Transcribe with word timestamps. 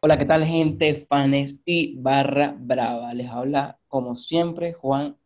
Hola, 0.00 0.18
¿qué 0.18 0.24
tal 0.24 0.44
gente, 0.44 1.06
fans 1.10 1.56
y 1.66 1.96
barra 2.00 2.54
brava? 2.58 3.12
Les 3.12 3.28
habla 3.28 3.78
como 3.88 4.16
siempre 4.16 4.72
Juan 4.72 5.18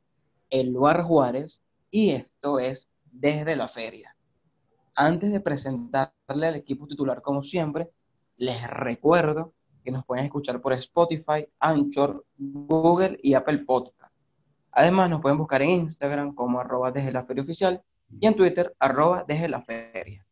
Eluar 0.48 1.02
Juárez 1.02 1.62
y 1.92 2.10
esto 2.10 2.58
es 2.58 2.88
Desde 3.12 3.54
la 3.54 3.68
Feria. 3.68 4.16
Antes 4.96 5.30
de 5.30 5.38
presentarle 5.38 6.46
al 6.48 6.56
equipo 6.56 6.88
titular 6.88 7.22
como 7.22 7.44
siempre, 7.44 7.88
les 8.36 8.66
recuerdo 8.68 9.54
que 9.82 9.90
nos 9.90 10.04
pueden 10.04 10.24
escuchar 10.24 10.60
por 10.60 10.72
Spotify, 10.74 11.46
Anchor, 11.58 12.24
Google 12.36 13.18
y 13.22 13.34
Apple 13.34 13.58
Podcast. 13.58 14.14
Además 14.72 15.10
nos 15.10 15.20
pueden 15.20 15.38
buscar 15.38 15.62
en 15.62 15.70
Instagram 15.70 16.34
como 16.34 16.60
arroba 16.60 16.92
desde 16.92 17.12
la 17.12 17.24
feria 17.24 17.42
oficial 17.42 17.82
y 18.18 18.26
en 18.26 18.36
Twitter 18.36 18.74
arroba 18.78 19.24
desde 19.26 19.48
la 19.48 19.62
feria. 19.62 20.26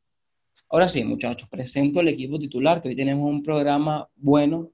Ahora 0.71 0.89
sí, 0.89 1.03
muchachos, 1.03 1.49
presento 1.49 2.01
el 2.01 2.09
equipo 2.09 2.39
titular, 2.39 2.83
que 2.83 2.89
hoy 2.89 2.97
tenemos 2.97 3.29
un 3.29 3.43
programa 3.43 4.09
bueno, 4.17 4.71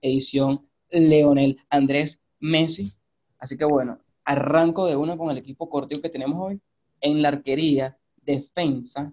edición 0.00 0.66
Leonel 0.90 1.58
Andrés 1.68 2.18
Messi. 2.40 2.92
Así 3.38 3.56
que 3.56 3.64
bueno, 3.64 3.98
arranco 4.24 4.86
de 4.86 4.96
una 4.96 5.16
con 5.16 5.30
el 5.30 5.38
equipo 5.38 5.68
cortico 5.68 6.00
que 6.00 6.08
tenemos 6.08 6.38
hoy. 6.40 6.60
En 7.00 7.20
la 7.20 7.28
arquería, 7.28 7.98
defensa 8.22 9.12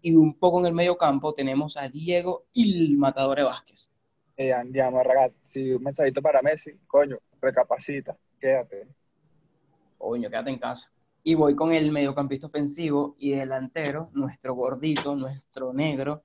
y 0.00 0.14
un 0.14 0.34
poco 0.34 0.60
en 0.60 0.66
el 0.66 0.72
medio 0.72 0.96
campo 0.96 1.34
tenemos 1.34 1.76
a 1.76 1.88
Diego 1.88 2.44
Il 2.52 2.96
Matador 2.96 3.44
Vázquez. 3.44 3.88
Eh, 4.40 4.52
Andiamo, 4.52 5.02
ragazzi, 5.02 5.72
un 5.72 5.82
mensajito 5.82 6.22
para 6.22 6.40
Messi, 6.42 6.70
coño, 6.86 7.16
recapacita, 7.42 8.16
quédate. 8.38 8.86
Coño, 9.98 10.30
quédate 10.30 10.50
en 10.50 10.60
casa. 10.60 10.92
Y 11.24 11.34
voy 11.34 11.56
con 11.56 11.72
el 11.72 11.90
mediocampista 11.90 12.46
ofensivo 12.46 13.16
y 13.18 13.32
delantero, 13.32 14.10
nuestro 14.12 14.54
gordito, 14.54 15.16
nuestro 15.16 15.72
negro, 15.72 16.22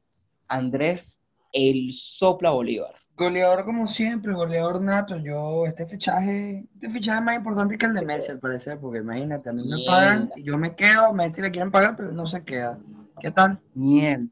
Andrés 0.47 1.19
El 1.51 1.91
Sopla 1.91 2.51
Bolívar. 2.51 2.93
Goleador 3.17 3.65
como 3.65 3.88
siempre, 3.88 4.31
goleador 4.31 4.79
nato. 4.79 5.17
Yo, 5.17 5.66
este 5.66 5.88
fichaje, 5.88 6.67
este 6.75 6.91
fichaje 6.91 7.17
es 7.17 7.25
más 7.25 7.35
importante 7.35 7.79
que 7.79 7.88
el 7.88 7.95
de 7.95 8.03
Messi, 8.03 8.29
al 8.29 8.38
parecer, 8.38 8.77
porque 8.77 8.99
imagínate, 8.99 9.49
a 9.49 9.53
mí 9.53 9.63
me 9.67 9.88
pagan, 9.88 10.29
y 10.35 10.43
yo 10.43 10.55
me 10.59 10.75
quedo, 10.75 11.11
Messi 11.13 11.41
le 11.41 11.49
quieren 11.49 11.71
pagar, 11.71 11.95
pero 11.95 12.11
no 12.11 12.27
se 12.27 12.43
queda. 12.43 12.77
¿Qué 13.19 13.31
tal? 13.31 13.59
Mierda, 13.73 14.27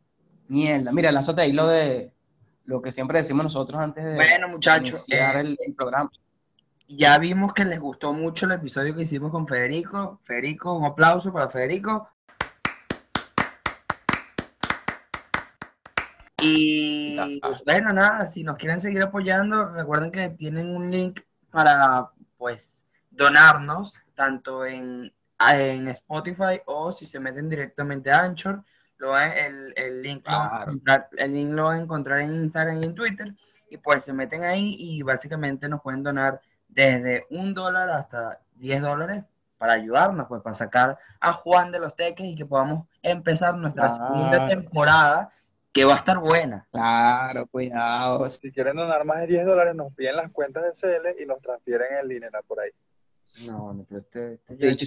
mierda. 0.47 0.91
Mira, 0.91 1.11
lánzate 1.11 1.41
ahí 1.41 1.52
lo 1.52 1.66
de 1.67 2.13
lo 2.66 2.81
que 2.81 2.92
siempre 2.92 3.17
decimos 3.20 3.44
nosotros 3.44 3.81
antes 3.81 4.04
de 4.04 4.16
Bueno, 4.16 4.48
muchachos, 4.50 5.06
iniciar 5.08 5.38
eh, 5.38 5.40
el, 5.42 5.58
el 5.66 5.73
programa. 5.73 6.09
Ya 6.88 7.18
vimos 7.18 7.53
que 7.53 7.64
les 7.66 7.80
gustó 7.80 8.12
mucho 8.14 8.45
el 8.45 8.52
episodio 8.53 8.95
que 8.95 9.03
hicimos 9.03 9.31
con 9.31 9.48
Federico. 9.48 10.20
Federico, 10.23 10.73
un 10.73 10.86
aplauso 10.86 11.31
para 11.31 11.50
Federico. 11.50 12.09
Y 16.42 17.18
Ah. 17.42 17.59
bueno, 17.66 17.94
nada, 17.94 18.28
si 18.28 18.44
nos 18.44 18.58
quieren 18.58 18.81
seguir 18.81 19.02
apoyando, 19.03 19.70
recuerden 19.73 20.12
que 20.12 20.30
tienen 20.30 20.75
un 20.75 20.90
link 20.90 21.22
para, 21.52 22.09
pues, 22.38 22.75
donarnos, 23.12 23.94
tanto 24.16 24.66
en, 24.66 25.14
en 25.53 25.88
Spotify 25.90 26.62
o 26.66 26.92
si 26.92 27.06
se 27.06 27.20
meten 27.20 27.50
directamente 27.50 28.12
a 28.12 28.23
Anchor, 28.23 28.64
lo 29.02 29.09
van- 29.09 29.31
el, 29.33 29.73
el 29.75 30.02
link 30.03 30.25
lo 30.27 30.31
van 30.38 30.45
a 30.45 30.49
Claro. 30.49 30.63
encontrar, 30.71 31.09
el 31.17 31.33
link 31.33 31.52
lo 31.53 31.63
van 31.63 31.80
a 31.80 31.81
encontrar 31.81 32.19
en 32.19 32.33
Instagram 32.35 32.81
y 32.81 32.85
en 32.85 32.95
Twitter, 32.95 33.33
y 33.69 33.77
pues 33.77 34.03
se 34.03 34.13
meten 34.13 34.44
ahí 34.44 34.75
y 34.80 35.02
básicamente 35.02 35.67
nos 35.67 35.81
pueden 35.81 36.03
donar 36.03 36.39
desde 36.67 37.25
un 37.31 37.53
dólar 37.53 37.89
hasta 37.89 38.39
10 38.55 38.81
dólares 38.81 39.23
para 39.57 39.73
ayudarnos, 39.73 40.27
pues 40.27 40.41
para 40.41 40.53
sacar 40.53 40.97
a 41.19 41.34
Juan 41.34 41.72
de 41.72 41.79
los 41.79 41.95
Teques 41.95 42.25
y 42.28 42.35
que 42.35 42.45
podamos 42.45 42.88
empezar 43.01 43.56
nuestra 43.57 43.90
segunda 43.90 44.47
temporada, 44.47 45.31
que 45.73 45.85
va 45.85 45.94
a 45.95 45.97
estar 45.97 46.17
buena. 46.19 46.67
Claro, 46.72 47.47
cuidado. 47.47 48.29
Si 48.29 48.51
quieren 48.51 48.75
donar 48.75 49.03
más 49.06 49.22
de 49.22 49.28
10 49.28 49.45
dólares, 49.45 49.73
nos 49.73 49.95
piden 49.95 50.16
las 50.17 50.29
cuentas 50.31 50.63
de 50.63 50.72
CL 50.73 51.22
y 51.22 51.25
nos 51.25 51.41
transfieren 51.41 51.88
el 52.01 52.07
dinero 52.09 52.40
por 52.47 52.59
ahí. 52.59 52.72
No, 53.47 53.73
no, 53.73 53.85
pero 53.88 54.01
este, 54.01 54.34
este, 54.34 54.53
Este 54.53 54.67
este- 54.69 54.84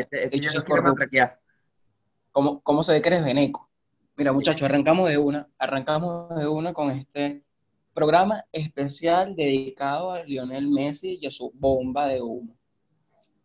este 0.00 0.24
Este 0.24 0.36
yo 0.38 0.40
bicho 0.40 0.52
lo 0.52 0.58
es 0.58 0.64
quiero 0.64 0.82
corrupto. 0.82 0.88
matraquear. 0.90 1.38
¿Cómo, 2.34 2.60
cómo 2.62 2.82
se 2.82 2.92
ve 2.92 3.00
que 3.00 3.10
eres 3.10 3.24
veneco? 3.24 3.70
Mira, 4.16 4.32
muchachos, 4.32 4.64
arrancamos 4.64 5.08
de 5.08 5.16
una, 5.18 5.48
arrancamos 5.56 6.34
de 6.34 6.48
una 6.48 6.72
con 6.72 6.90
este 6.90 7.44
programa 7.94 8.44
especial 8.50 9.36
dedicado 9.36 10.10
a 10.10 10.24
Lionel 10.24 10.68
Messi 10.68 11.20
y 11.22 11.26
a 11.26 11.30
su 11.30 11.52
bomba 11.54 12.08
de 12.08 12.20
humo. 12.20 12.56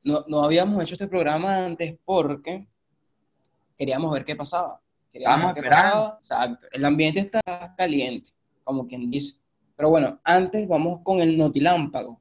No, 0.03 0.23
no 0.27 0.43
habíamos 0.43 0.81
hecho 0.81 0.95
este 0.95 1.07
programa 1.07 1.65
antes 1.65 1.99
porque 2.03 2.67
queríamos 3.77 4.11
ver 4.11 4.25
qué 4.25 4.35
pasaba. 4.35 4.81
Queríamos 5.13 5.35
Estábamos 5.35 5.53
ver 5.53 5.63
qué 5.63 5.69
pasaba. 5.69 6.17
Exacto. 6.17 6.67
El 6.71 6.85
ambiente 6.85 7.19
está 7.19 7.75
caliente, 7.77 8.33
como 8.63 8.87
quien 8.87 9.11
dice. 9.11 9.35
Pero 9.75 9.91
bueno, 9.91 10.19
antes 10.23 10.67
vamos 10.67 11.01
con 11.03 11.19
el 11.19 11.37
notilámpago. 11.37 12.19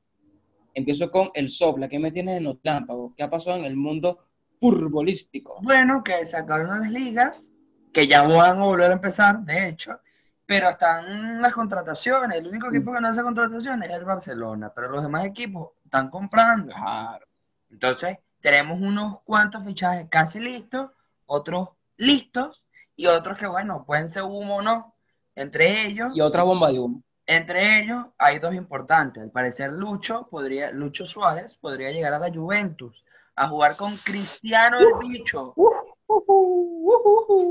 Empiezo 0.75 1.11
con 1.11 1.31
el 1.33 1.49
sopla. 1.49 1.89
¿Qué 1.89 1.99
me 1.99 2.13
tienes 2.13 2.35
de 2.35 2.41
notilámpago? 2.43 3.15
¿Qué 3.17 3.23
ha 3.23 3.31
pasado 3.31 3.57
en 3.57 3.65
el 3.65 3.75
mundo 3.75 4.28
futbolístico? 4.61 5.59
Bueno, 5.63 6.03
que 6.03 6.25
sacaron 6.27 6.81
las 6.81 6.91
ligas, 6.91 7.51
que 7.93 8.07
ya 8.07 8.23
van 8.23 8.61
a 8.61 8.65
volver 8.65 8.91
a 8.91 8.95
empezar, 8.95 9.41
de 9.41 9.69
hecho, 9.69 9.99
pero 10.47 10.71
están 10.71 11.41
las 11.43 11.53
contrataciones. 11.53 12.39
El 12.39 12.49
único 12.49 12.69
equipo 12.69 12.93
que 12.93 13.01
no 13.01 13.09
hace 13.09 13.23
contrataciones 13.23 13.91
es 13.91 13.97
el 13.97 14.05
Barcelona, 14.05 14.73
pero 14.75 14.89
los 14.89 15.03
demás 15.03 15.25
equipos 15.27 15.71
están 15.85 16.11
comprando. 16.11 16.75
Claro. 16.75 17.27
Entonces, 17.71 18.19
tenemos 18.41 18.81
unos 18.81 19.21
cuantos 19.25 19.65
fichajes 19.65 20.07
casi 20.09 20.41
listos, 20.41 20.91
otros 21.27 21.71
listos 21.97 22.65
y 22.97 23.07
otros 23.07 23.37
que, 23.37 23.47
bueno, 23.47 23.85
pueden 23.85 24.11
ser 24.11 24.23
humo 24.23 24.57
o 24.57 24.63
no. 24.63 24.95
Entre 25.35 25.87
ellos, 25.87 26.17
Y 26.17 26.21
otra 26.21 26.43
bomba 26.43 26.73
de 26.73 26.79
humo. 26.81 27.03
entre 27.27 27.81
ellos 27.83 28.07
hay 28.19 28.39
dos 28.39 28.55
importantes. 28.55 29.23
Al 29.23 29.31
parecer, 29.31 29.73
Lucho 29.73 30.27
podría, 30.31 30.71
Lucho 30.73 31.07
Suárez 31.07 31.55
podría 31.57 31.91
llegar 31.91 32.15
a 32.15 32.19
la 32.19 32.33
Juventus 32.33 33.05
a 33.39 33.49
jugar 33.49 33.77
con 33.77 33.97
Cristiano 33.99 34.79
el 34.81 34.95
Bicho. 35.01 35.55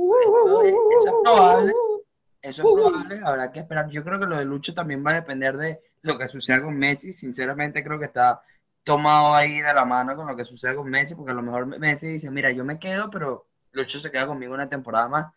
Eso 0.08 0.62
es, 0.62 0.74
eso 0.74 1.08
es 1.10 1.16
probable. 1.24 1.74
Eso 2.42 2.62
es 2.64 2.74
probable, 2.74 3.22
habrá 3.24 3.52
que 3.52 3.60
esperar. 3.60 3.90
Yo 3.90 4.04
creo 4.04 4.20
que 4.20 4.26
lo 4.26 4.38
de 4.38 4.46
Lucho 4.46 4.74
también 4.74 5.04
va 5.06 5.12
a 5.12 5.16
depender 5.16 5.58
de 5.58 5.80
lo 6.02 6.18
que 6.18 6.28
suceda 6.28 6.62
con 6.62 6.78
Messi. 6.78 7.14
Sinceramente, 7.14 7.84
creo 7.84 8.00
que 8.00 8.06
está 8.06 8.42
tomado 8.84 9.34
ahí 9.34 9.60
de 9.60 9.74
la 9.74 9.86
mano 9.86 10.16
con 10.16 10.28
lo 10.28 10.36
que 10.36 10.46
sucede 10.46 10.76
con 10.76 10.90
Messi, 10.90 11.16
porque 11.16 11.32
a 11.32 11.36
lo 11.36 11.42
mejor 11.42 11.66
Messi 11.66 12.08
dice, 12.08 12.30
mira, 12.30 12.52
yo 12.52 12.64
me 12.64 12.80
quedo, 12.80 13.10
pero 13.10 13.48
Lucho 13.72 14.00
se 14.00 14.12
queda 14.12 14.28
conmigo 14.28 14.54
una 14.54 14.70
temporada 14.70 15.08
más. 15.08 15.34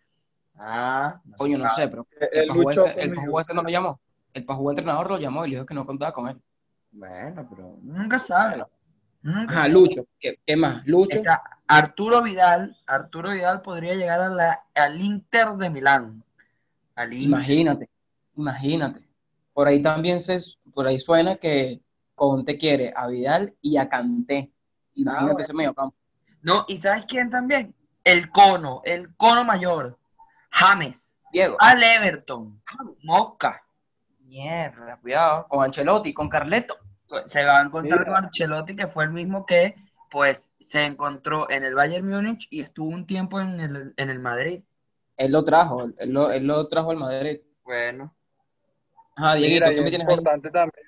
Ah, 0.56 1.20
no 1.24 1.36
Coño, 1.36 1.56
se 1.56 1.62
no 1.64 1.70
sabe. 1.70 1.82
sé, 1.84 1.88
pero 1.90 2.06
El 2.20 2.42
el 2.42 2.48
Lucho 2.48 2.86
ese, 2.86 3.02
el 3.02 3.12
ese 3.12 3.54
no 3.54 3.62
lo 3.62 3.68
llamó. 3.68 4.00
El 4.32 4.44
Pajú 4.44 4.70
entrenador 4.70 5.10
lo 5.10 5.18
llamó 5.18 5.44
y 5.44 5.50
le 5.50 5.56
dijo 5.56 5.66
que 5.66 5.74
no 5.74 5.86
contaba 5.86 6.12
con 6.12 6.28
él. 6.28 6.40
Bueno, 6.92 7.46
pero 7.48 7.78
nunca 7.82 8.18
sabe. 8.18 8.64
Ajá. 9.24 9.68
Lucho. 9.68 10.06
¿Qué, 10.18 10.38
qué 10.46 10.56
más? 10.56 10.86
Lucho. 10.86 11.18
Está 11.18 11.42
Arturo 11.66 12.22
Vidal. 12.22 12.76
Arturo 12.86 13.30
Vidal 13.30 13.60
podría 13.62 13.94
llegar 13.94 14.20
a 14.20 14.28
la- 14.28 14.62
al 14.74 15.00
Inter 15.00 15.48
de 15.56 15.70
Milán. 15.70 16.24
Al 16.94 17.12
Inter. 17.12 17.28
Imagínate, 17.28 17.88
imagínate. 18.36 19.02
Por 19.52 19.68
ahí 19.68 19.82
también 19.82 20.20
se, 20.20 20.38
por 20.72 20.86
ahí 20.86 20.98
suena 20.98 21.36
que 21.36 21.80
Conte 22.14 22.56
quiere 22.58 22.92
a 22.96 23.06
Vidal 23.08 23.54
y 23.60 23.76
a 23.76 23.88
Kanté. 23.88 24.50
Imagínate 24.94 25.32
bueno. 25.32 25.40
ese 25.44 25.54
mediocampo. 25.54 25.96
No, 26.42 26.64
¿y 26.68 26.78
sabes 26.78 27.04
quién 27.06 27.30
también? 27.30 27.74
El 28.04 28.30
cono, 28.30 28.80
el 28.84 29.14
cono 29.16 29.44
mayor. 29.44 29.98
James. 30.50 31.02
Diego. 31.32 31.56
Al 31.60 31.82
Everton. 31.82 32.60
Mosca. 33.02 33.62
Mierda, 34.24 34.96
cuidado. 35.00 35.46
Con 35.48 35.64
Ancelotti, 35.64 36.12
con 36.14 36.28
Carleto. 36.28 36.76
Se 37.26 37.44
va 37.44 37.58
a 37.60 37.62
encontrar 37.62 38.04
con 38.06 38.14
Ancelotti, 38.16 38.76
que 38.76 38.86
fue 38.88 39.04
el 39.04 39.10
mismo 39.10 39.44
que, 39.46 39.74
pues, 40.10 40.40
se 40.68 40.84
encontró 40.84 41.50
en 41.50 41.64
el 41.64 41.74
Bayern 41.74 42.08
Múnich 42.08 42.46
y 42.50 42.60
estuvo 42.62 42.88
un 42.88 43.06
tiempo 43.06 43.40
en 43.40 43.60
el, 43.60 43.94
en 43.96 44.10
el 44.10 44.18
Madrid. 44.20 44.62
Él 45.16 45.30
lo 45.30 45.44
trajo, 45.44 45.84
él 45.98 46.10
lo, 46.12 46.32
él 46.32 46.46
lo 46.48 46.66
trajo 46.68 46.90
al 46.90 46.96
Madrid. 46.96 47.40
Bueno. 47.64 48.14
Ajá, 49.16 49.34
Dieguito, 49.36 49.70
Mira, 49.70 49.72
y 49.72 49.76
¿qué 49.76 49.82
es 49.82 49.84
me 49.84 49.90
tienes 49.90 50.08
ahí? 50.08 50.18
importante 50.18 50.50
también 50.50 50.86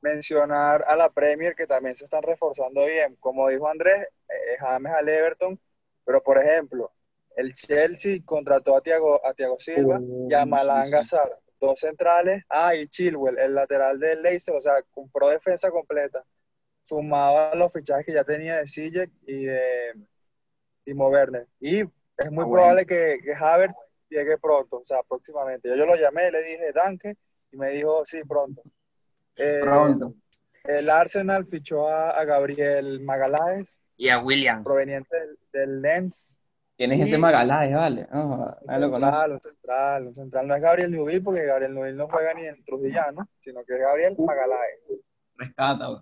mencionar 0.00 0.84
a 0.86 0.96
la 0.96 1.10
Premier 1.10 1.54
que 1.54 1.66
también 1.66 1.94
se 1.94 2.04
están 2.04 2.22
reforzando 2.22 2.84
bien. 2.86 3.16
Como 3.20 3.48
dijo 3.48 3.68
Andrés, 3.68 4.06
eh, 4.28 4.56
James 4.60 4.92
al 4.94 5.08
Everton, 5.08 5.60
pero 6.04 6.22
por 6.22 6.38
ejemplo, 6.38 6.92
el 7.36 7.54
Chelsea 7.54 8.20
contrató 8.24 8.76
a 8.76 8.80
Thiago, 8.82 9.24
a 9.26 9.34
Thiago 9.34 9.58
Silva 9.58 10.02
Oh, 10.02 10.28
y 10.28 10.34
a 10.34 10.44
sí, 10.44 10.46
Malanga 10.46 11.04
sí. 11.04 11.04
Sar, 11.04 11.38
dos 11.60 11.80
centrales. 11.80 12.42
Ah, 12.48 12.74
y 12.74 12.86
Chilwell, 12.88 13.38
el 13.38 13.54
lateral 13.54 13.98
del 14.00 14.22
Leicester, 14.22 14.54
o 14.54 14.60
sea, 14.60 14.82
compró 14.90 15.28
defensa 15.28 15.70
completa. 15.70 16.24
Sumaba 16.84 17.54
los 17.54 17.72
fichajes 17.72 18.04
que 18.06 18.12
ya 18.14 18.24
tenía 18.24 18.56
de 18.58 18.66
Sijek 18.66 19.10
y 19.26 19.44
de 19.44 19.94
Timo 20.84 21.08
Werner. 21.08 21.46
Y 21.60 21.80
es 21.80 21.86
muy 22.30 22.42
Ah, 22.44 22.46
bueno. 22.46 22.50
probable 22.52 22.86
que, 22.86 23.18
que 23.22 23.34
Havertz 23.34 23.74
llegue 24.08 24.38
pronto, 24.38 24.78
o 24.78 24.84
sea, 24.84 25.02
próximamente. 25.08 25.68
Yo, 25.68 25.76
yo 25.76 25.86
lo 25.86 25.94
llamé, 25.96 26.30
le 26.32 26.42
dije, 26.42 26.72
Danke, 26.74 27.16
Y 27.52 27.56
me 27.56 27.70
dijo, 27.70 28.04
sí, 28.04 28.22
pronto. 28.24 28.62
Eh, 29.36 29.60
Pronto. 29.62 30.14
El 30.64 30.90
Arsenal 30.90 31.46
fichó 31.46 31.88
a, 31.88 32.10
a 32.10 32.24
Gabriel 32.24 33.00
Magaláes, 33.00 33.80
Y 33.96 34.08
a 34.10 34.18
Williams. 34.22 34.64
proveniente 34.64 35.16
del, 35.16 35.38
del 35.52 35.82
Lens. 35.82 36.36
Tienes 36.80 36.98
Y- 36.98 37.02
ese 37.02 37.18
Magaláes, 37.18 37.74
vale. 37.74 38.08
Ah, 38.10 38.56
nadie 38.64 38.88
lo 38.88 38.88
central, 38.98 39.32
un 39.32 39.40
central, 39.40 40.06
un 40.06 40.14
central. 40.14 40.46
No 40.46 40.54
es 40.54 40.62
Gabriel 40.62 40.90
Newville 40.90 41.20
porque 41.20 41.44
Gabriel 41.44 41.74
Newville 41.74 41.98
no 41.98 42.08
juega 42.08 42.32
ni 42.32 42.46
en 42.46 42.64
Trujillano, 42.64 43.28
sino 43.38 43.62
que 43.66 43.74
es 43.74 43.80
Gabriel 43.80 44.16
Magaláes. 44.16 44.80
Rescata, 45.36 45.88
güey. 45.88 46.00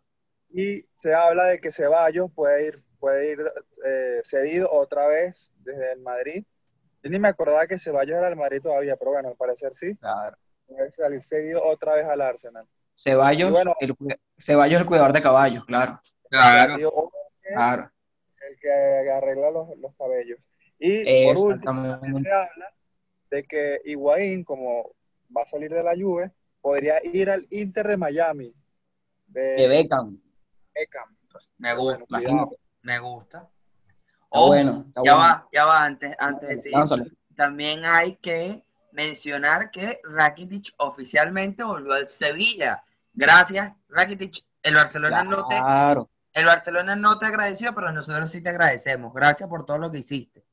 Y 0.51 0.87
se 1.01 1.13
habla 1.13 1.47
de 1.47 1.59
que 1.59 1.73
Ceballos 1.73 2.31
puede 2.33 2.69
ir, 2.69 2.75
puede 3.01 3.33
ir 3.33 3.41
eh, 3.85 4.21
cedido 4.23 4.71
otra 4.71 5.09
vez 5.09 5.53
desde 5.65 5.95
el 5.95 6.01
Madrid. 6.01 6.45
Yo 7.03 7.11
ni 7.11 7.19
me 7.19 7.27
acordaba 7.27 7.67
que 7.67 7.77
Ceballos 7.81 8.17
era 8.17 8.29
el 8.29 8.37
Madrid 8.37 8.61
todavía, 8.63 8.95
pero 8.95 9.11
bueno, 9.11 9.31
al 9.31 9.37
parecer 9.37 9.75
sí. 9.75 9.97
Claro. 9.97 10.37
Puede 10.69 10.93
salir 10.93 11.25
cedido 11.25 11.61
otra 11.65 11.97
vez 11.97 12.05
al 12.05 12.21
Arsenal. 12.21 12.67
Ceballos, 12.97 13.51
bueno. 13.51 13.75
el, 13.81 13.97
Ceballos 14.39 14.83
el 14.83 14.87
cuidador 14.87 15.13
de 15.13 15.23
caballos, 15.23 15.65
claro. 15.65 16.01
Claro. 16.31 16.77
Claro. 17.43 17.91
el 18.49 18.61
que 18.61 19.11
arregla 19.11 19.51
los, 19.51 19.77
los 19.77 19.93
cabellos. 19.97 20.39
Y 20.79 21.27
por 21.27 21.37
último, 21.37 21.99
se 22.01 22.33
habla 22.33 22.73
de 23.31 23.45
que 23.45 23.81
Higuaín, 23.85 24.45
como 24.45 24.91
va 25.37 25.43
a 25.43 25.47
salir 25.47 25.71
de 25.71 25.83
la 25.83 25.95
Juve, 25.95 26.33
podría 26.61 27.05
ir 27.05 27.31
al 27.31 27.47
Inter 27.51 27.87
de 27.87 27.97
Miami. 27.97 28.55
De 29.27 29.41
De 29.41 29.69
Beckham. 29.69 30.21
Beckham. 30.75 31.17
Me 31.59 31.75
gusta, 31.75 32.21
me 32.83 32.99
gusta. 32.99 33.39
Está 33.39 33.51
Ojo, 34.31 34.47
bueno. 34.49 34.85
Está 34.89 35.03
ya 35.05 35.15
bueno. 35.15 35.29
va, 35.29 35.49
ya 35.53 35.65
va, 35.65 35.85
antes, 35.85 36.17
antes 36.19 36.49
de 36.49 36.63
seguir. 36.63 36.79
Lánzalo. 36.79 37.05
También 37.37 37.85
hay 37.85 38.17
que 38.17 38.65
mencionar 38.93 39.71
que 39.71 40.01
Rakitic 40.05 40.75
oficialmente 40.79 41.63
volvió 41.63 41.95
al 41.95 42.09
Sevilla. 42.09 42.83
Gracias, 43.13 43.73
Rakitic. 43.89 44.45
El 44.63 44.75
Barcelona 44.75 45.23
no 45.23 45.47
te, 45.47 45.57
el 46.33 46.45
Barcelona 46.45 46.97
no 46.97 47.19
te 47.19 47.27
agradeció, 47.27 47.75
pero 47.75 47.93
nosotros 47.93 48.31
sí 48.31 48.43
te 48.43 48.51
agradecemos. 48.51 49.15
Gracias 49.15 49.49
por 49.49 49.65
todo 49.65 49.79
lo 49.79 49.91
que 49.91 49.99
hiciste. 49.99 50.45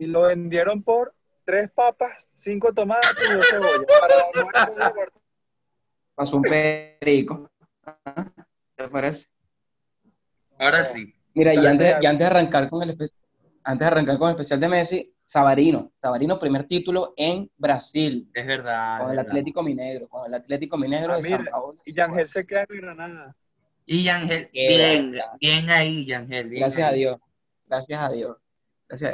Y 0.00 0.06
lo 0.06 0.22
vendieron 0.22 0.82
por 0.82 1.14
tres 1.44 1.70
papas, 1.70 2.26
cinco 2.32 2.72
tomates 2.72 3.10
y 3.28 3.34
dos 3.34 3.46
cebollas. 3.50 3.86
Para. 4.00 4.94
Pasó 6.14 6.36
un 6.38 6.42
perico. 6.42 7.50
Ajá. 7.84 8.32
¿Te 8.76 8.88
parece? 8.88 9.26
Ahora 10.58 10.84
sí. 10.84 11.14
Mira, 11.34 11.52
y 11.54 11.58
antes, 11.58 11.80
a- 11.94 12.02
y 12.02 12.06
antes 12.06 12.18
de 12.18 12.24
arrancar 12.24 12.68
con 12.70 12.82
el 12.82 12.90
antes 13.62 13.78
de 13.78 13.84
arrancar 13.86 14.18
con 14.18 14.28
el 14.30 14.34
especial 14.36 14.58
de 14.58 14.68
Messi, 14.68 15.14
Savarino. 15.26 15.92
Savarino, 16.00 16.38
primer 16.38 16.66
título 16.66 17.12
en 17.16 17.50
Brasil, 17.58 18.30
Es 18.32 18.46
verdad. 18.46 18.98
con 19.00 19.06
es 19.08 19.10
el 19.12 19.16
verdad. 19.18 19.30
Atlético 19.32 19.62
Minegro, 19.62 20.08
con 20.08 20.26
el 20.26 20.34
Atlético 20.34 20.78
Minegro 20.78 21.12
Ah, 21.12 21.16
de 21.16 21.22
mira, 21.22 21.36
San 21.36 21.46
Paolo. 21.46 21.78
Y 21.84 21.94
Yangel 21.94 22.28
se 22.28 22.46
queda 22.46 22.64
en 22.70 22.80
Granada. 22.80 23.36
Y 23.84 24.04
Yangel, 24.04 24.48
bien, 24.52 25.14
bien 25.38 25.68
ahí, 25.70 26.06
Yangel. 26.06 26.48
bien 26.48 26.62
Gracias 26.62 26.88
a. 26.88 26.92
Dios. 26.92 27.20
Gracias 27.66 28.00
a 28.00 28.08
Dios. 28.10 28.36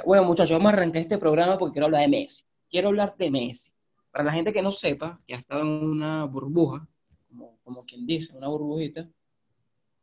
Bueno, 0.07 0.25
muchachos, 0.25 0.53
vamos 0.53 0.73
a 0.73 0.77
arrancar 0.77 1.03
este 1.03 1.19
programa 1.19 1.59
porque 1.59 1.75
quiero 1.75 1.87
hablar 1.87 2.01
de 2.03 2.09
Messi. 2.09 2.45
Quiero 2.71 2.89
hablar 2.89 3.15
de 3.19 3.31
Messi. 3.31 3.71
Para 4.11 4.25
la 4.25 4.33
gente 4.33 4.51
que 4.51 4.63
no 4.63 4.73
sepa, 4.73 5.21
que 5.27 5.35
ha 5.35 5.39
estado 5.39 5.61
en 5.61 5.69
una 5.69 6.25
burbuja, 6.25 6.89
como, 7.29 7.59
como 7.63 7.83
quien 7.85 8.07
dice, 8.07 8.35
una 8.35 8.49
burbujita, 8.49 9.07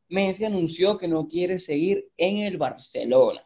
Messi 0.10 0.46
anunció 0.46 1.00
que 1.00 1.08
no 1.08 1.28
quiere 1.28 1.58
seguir 1.58 2.08
en 2.18 2.38
el 2.38 2.60
Barcelona. 2.60 3.44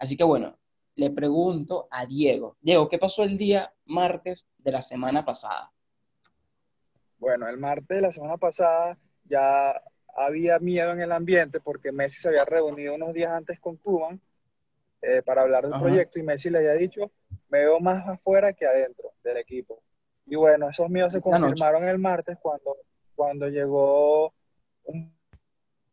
Así 0.00 0.16
que 0.16 0.24
bueno, 0.24 0.58
le 0.96 1.10
pregunto 1.10 1.86
a 1.92 2.06
Diego. 2.06 2.56
Diego, 2.60 2.88
¿qué 2.88 2.98
pasó 2.98 3.22
el 3.22 3.38
día 3.38 3.72
martes 3.84 4.48
de 4.58 4.72
la 4.72 4.82
semana 4.82 5.24
pasada? 5.24 5.70
Bueno, 7.18 7.48
el 7.48 7.56
martes 7.56 7.96
de 7.96 8.00
la 8.00 8.10
semana 8.10 8.36
pasada 8.36 8.98
ya 9.26 9.80
había 10.16 10.58
miedo 10.58 10.92
en 10.92 11.02
el 11.02 11.12
ambiente 11.12 11.60
porque 11.60 11.92
Messi 11.92 12.20
se 12.20 12.28
había 12.30 12.44
reunido 12.44 12.96
unos 12.96 13.14
días 13.14 13.30
antes 13.30 13.60
con 13.60 13.76
Koeman 13.76 14.20
eh, 15.02 15.22
para 15.22 15.42
hablar 15.42 15.64
del 15.64 15.74
Ajá. 15.74 15.82
proyecto 15.82 16.18
y 16.18 16.22
Messi 16.22 16.48
le 16.48 16.58
había 16.58 16.74
dicho, 16.74 17.10
me 17.48 17.58
veo 17.58 17.80
más 17.80 18.06
afuera 18.08 18.52
que 18.52 18.66
adentro 18.66 19.12
del 19.22 19.36
equipo. 19.36 19.82
Y 20.26 20.36
bueno, 20.36 20.68
esos 20.68 20.88
miedos 20.88 21.12
se 21.12 21.20
confirmaron 21.20 21.84
el 21.84 21.98
martes 21.98 22.38
cuando, 22.40 22.76
cuando 23.14 23.48
llegó 23.48 24.32
un 24.84 25.12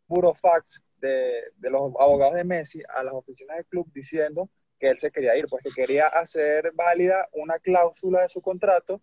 burofax 0.07 0.83
de, 0.97 1.43
de 1.55 1.69
los 1.69 1.93
abogados 1.99 2.35
de 2.35 2.43
Messi 2.43 2.81
a 2.89 3.03
las 3.03 3.13
oficinas 3.13 3.57
del 3.57 3.65
club 3.65 3.91
diciendo 3.93 4.49
que 4.77 4.89
él 4.89 4.99
se 4.99 5.11
quería 5.11 5.35
ir, 5.35 5.47
pues 5.49 5.63
que 5.63 5.71
quería 5.71 6.07
hacer 6.07 6.71
válida 6.73 7.27
una 7.33 7.59
cláusula 7.59 8.21
de 8.21 8.29
su 8.29 8.41
contrato 8.41 9.01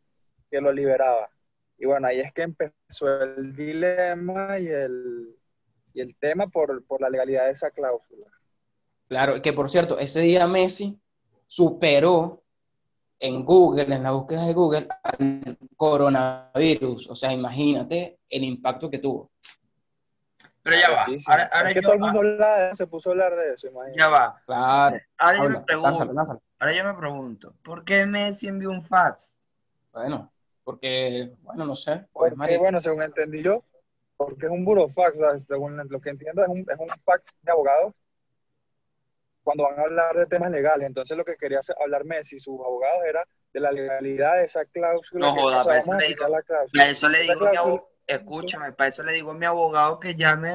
que 0.50 0.60
lo 0.60 0.72
liberaba. 0.72 1.28
Y 1.78 1.84
bueno, 1.84 2.06
ahí 2.06 2.20
es 2.20 2.32
que 2.32 2.42
empezó 2.42 3.22
el 3.22 3.54
dilema 3.54 4.58
y 4.58 4.68
el, 4.68 5.36
y 5.92 6.00
el 6.00 6.16
tema 6.16 6.46
por, 6.46 6.84
por 6.86 7.02
la 7.02 7.10
legalidad 7.10 7.46
de 7.46 7.52
esa 7.52 7.70
cláusula. 7.70 8.26
Claro, 9.08 9.40
que 9.40 9.52
por 9.52 9.70
cierto, 9.70 9.98
ese 9.98 10.20
día 10.20 10.46
Messi 10.46 10.98
superó 11.46 12.42
en 13.18 13.44
Google, 13.44 13.94
en 13.94 14.02
la 14.02 14.10
búsqueda 14.12 14.46
de 14.46 14.52
Google, 14.52 14.88
al 15.02 15.58
coronavirus. 15.76 17.08
O 17.08 17.14
sea, 17.14 17.32
imagínate 17.32 18.18
el 18.28 18.44
impacto 18.44 18.90
que 18.90 18.98
tuvo. 18.98 19.30
Pero 20.62 20.76
ya 20.76 20.90
va. 20.90 21.06
Ahora, 21.26 21.44
ahora 21.52 21.68
es 21.70 21.74
que 21.74 21.80
yo, 21.80 21.88
todo 21.88 21.92
el 21.94 22.00
mundo 22.00 22.22
eso, 22.22 22.74
se 22.74 22.86
puso 22.88 23.10
a 23.10 23.12
hablar 23.12 23.36
de 23.36 23.54
eso, 23.54 23.68
imagínate. 23.68 24.00
ya 24.00 24.08
va. 24.08 24.42
Claro. 24.44 24.96
Ahora 25.18 25.38
yo 25.38 25.42
me 25.44 25.46
Habla, 25.46 25.64
pregunto, 25.64 25.88
lánzalo, 25.88 26.12
lánzalo. 26.12 26.42
ahora 26.58 26.76
yo 26.76 26.84
me 26.84 26.94
pregunto, 26.94 27.54
¿por 27.62 27.84
qué 27.84 28.04
Messi 28.04 28.48
envió 28.48 28.70
un 28.70 28.84
fax? 28.84 29.32
Bueno, 29.92 30.32
porque, 30.64 31.32
bueno, 31.42 31.64
no 31.64 31.76
sé, 31.76 32.04
pues 32.12 32.34
Porque, 32.36 32.58
bueno, 32.58 32.80
según 32.80 33.02
entendí 33.02 33.42
yo, 33.44 33.62
porque 34.16 34.46
es 34.46 34.52
un 34.52 34.64
burofax, 34.64 35.16
sea, 35.16 35.38
según 35.38 35.76
lo 35.88 36.00
que 36.00 36.10
entiendo, 36.10 36.42
es 36.42 36.48
un, 36.48 36.58
es 36.58 36.78
un 36.78 36.88
fax 37.04 37.24
de 37.42 37.52
abogados 37.52 37.94
cuando 39.46 39.62
van 39.62 39.78
a 39.78 39.82
hablar 39.82 40.16
de 40.16 40.26
temas 40.26 40.50
legales. 40.50 40.88
Entonces, 40.88 41.16
lo 41.16 41.24
que 41.24 41.36
quería 41.36 41.60
hablar 41.80 42.04
Messi 42.04 42.34
y 42.34 42.40
sus 42.40 42.58
abogados 42.58 42.98
era 43.08 43.22
de 43.54 43.60
la 43.60 43.70
legalidad 43.70 44.38
de 44.38 44.44
esa 44.46 44.64
cláusula. 44.64 45.28
No 45.28 45.34
que- 45.36 45.40
joda, 45.40 45.58
a 45.58 45.60
eso 45.78 45.92
digo- 46.08 46.28
la 46.28 46.42
cláusula. 46.42 46.82
Para 46.82 46.90
eso 46.90 47.08
le 47.08 47.22
Esa 47.22 47.32
digo 47.32 47.32
a 47.32 47.50
mi 47.50 47.52
cláusula- 47.52 47.60
abogado, 47.60 47.88
escúchame, 48.08 48.72
para 48.72 48.88
eso 48.90 49.02
le 49.04 49.12
digo 49.12 49.30
a 49.30 49.34
mi 49.34 49.46
abogado 49.46 50.00
que 50.00 50.14
llame, 50.16 50.52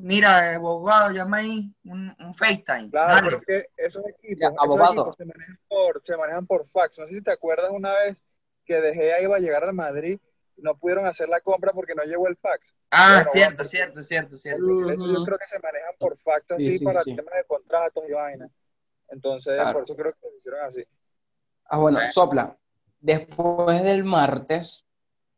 mira, 0.00 0.54
abogado, 0.56 1.10
llama 1.10 1.38
ahí 1.38 1.72
un, 1.84 2.14
un 2.18 2.34
FaceTime. 2.34 2.90
Claro, 2.90 3.14
Dale. 3.14 3.30
porque 3.38 3.66
esos 3.78 4.04
equipos, 4.06 4.38
Ya, 4.40 4.48
esos 4.48 4.58
abogado. 4.62 4.92
equipos 4.92 5.16
se 5.16 5.24
manejan 5.24 5.58
por, 5.66 6.00
se 6.04 6.16
manejan 6.18 6.46
por 6.46 6.66
fax. 6.68 6.98
No 6.98 7.06
sé 7.06 7.14
si 7.14 7.22
te 7.22 7.32
acuerdas 7.32 7.70
una 7.70 7.94
vez 7.94 8.16
que 8.66 8.78
De 8.82 8.92
Gea 8.94 9.22
iba 9.22 9.36
a 9.36 9.40
llegar 9.40 9.64
al 9.64 9.72
Madrid 9.74 10.20
no 10.58 10.76
pudieron 10.76 11.06
hacer 11.06 11.28
la 11.28 11.40
compra 11.40 11.72
porque 11.72 11.94
no 11.94 12.02
llegó 12.04 12.28
el 12.28 12.36
fax. 12.36 12.74
Ah, 12.90 13.14
Bueno, 13.16 13.30
cierto, 13.32 13.56
bueno, 13.56 13.70
cierto, 13.70 14.04
cierto, 14.04 14.36
cierto. 14.38 14.62
Entonces, 14.70 14.96
eso 14.98 15.12
yo 15.12 15.24
creo 15.24 15.38
que 15.38 15.46
se 15.46 15.58
manejan 15.60 15.94
por 15.98 16.18
fax 16.18 16.46
Sí, 16.46 16.54
así 16.66 16.78
sí, 16.78 16.84
para 16.84 17.02
sí. 17.04 17.16
temas 17.16 17.34
de 17.34 17.44
contratos 17.44 18.04
y 18.08 18.12
vainas. 18.12 18.50
Entonces, 19.10 19.54
Claro. 19.56 19.72
por 19.74 19.84
eso 19.84 19.96
creo 19.96 20.12
que 20.12 20.28
lo 20.30 20.36
hicieron 20.36 20.60
así. 20.62 20.84
Ah, 21.70 21.78
bueno, 21.78 21.98
Ok. 21.98 22.04
sopla. 22.12 22.56
Después 23.00 23.82
del 23.84 24.04
martes, 24.04 24.84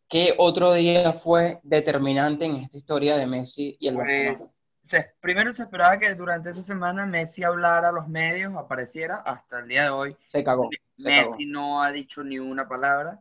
¿qué 0.08 0.34
otro 0.38 0.72
día 0.74 1.12
fue 1.14 1.60
determinante 1.62 2.44
en 2.46 2.56
esta 2.56 2.76
historia 2.78 3.16
de 3.16 3.26
Messi 3.26 3.76
y 3.80 3.88
el 3.88 3.96
Pues, 3.96 4.08
Barcelona? 4.12 4.50
se- 4.82 5.14
primero 5.20 5.52
se 5.54 5.62
esperaba 5.62 5.98
que 5.98 6.14
durante 6.14 6.50
esa 6.50 6.62
semana 6.62 7.06
Messi 7.06 7.44
hablara 7.44 7.88
a 7.90 7.92
los 7.92 8.08
medios, 8.08 8.54
apareciera, 8.56 9.16
hasta 9.16 9.60
el 9.60 9.68
día 9.68 9.84
de 9.84 9.90
hoy. 9.90 10.16
Se 10.28 10.42
cagó, 10.44 10.70
se 10.96 11.10
cagó. 11.10 11.30
Messi 11.32 11.46
no 11.46 11.82
ha 11.82 11.92
dicho 11.92 12.24
ni 12.24 12.38
una 12.38 12.68
palabra. 12.68 13.20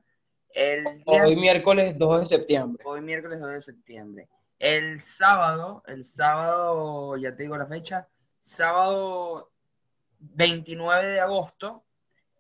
El 0.54 1.04
día- 1.04 1.24
Hoy 1.26 1.36
miércoles 1.36 1.98
2 1.98 2.22
de 2.22 2.26
septiembre. 2.26 2.84
hoy 2.86 3.02
miércoles 3.02 3.40
2 3.40 3.50
de 3.52 3.62
septiembre. 3.62 4.28
El 4.58 5.00
sábado, 5.00 5.84
el 5.88 6.04
sábado, 6.04 7.16
ya 7.18 7.36
te 7.36 7.44
digo 7.44 7.56
la 7.58 7.68
fecha, 7.68 8.08
sábado 8.40 9.52
29 10.20 11.08
de 11.08 11.20
agosto, 11.20 11.84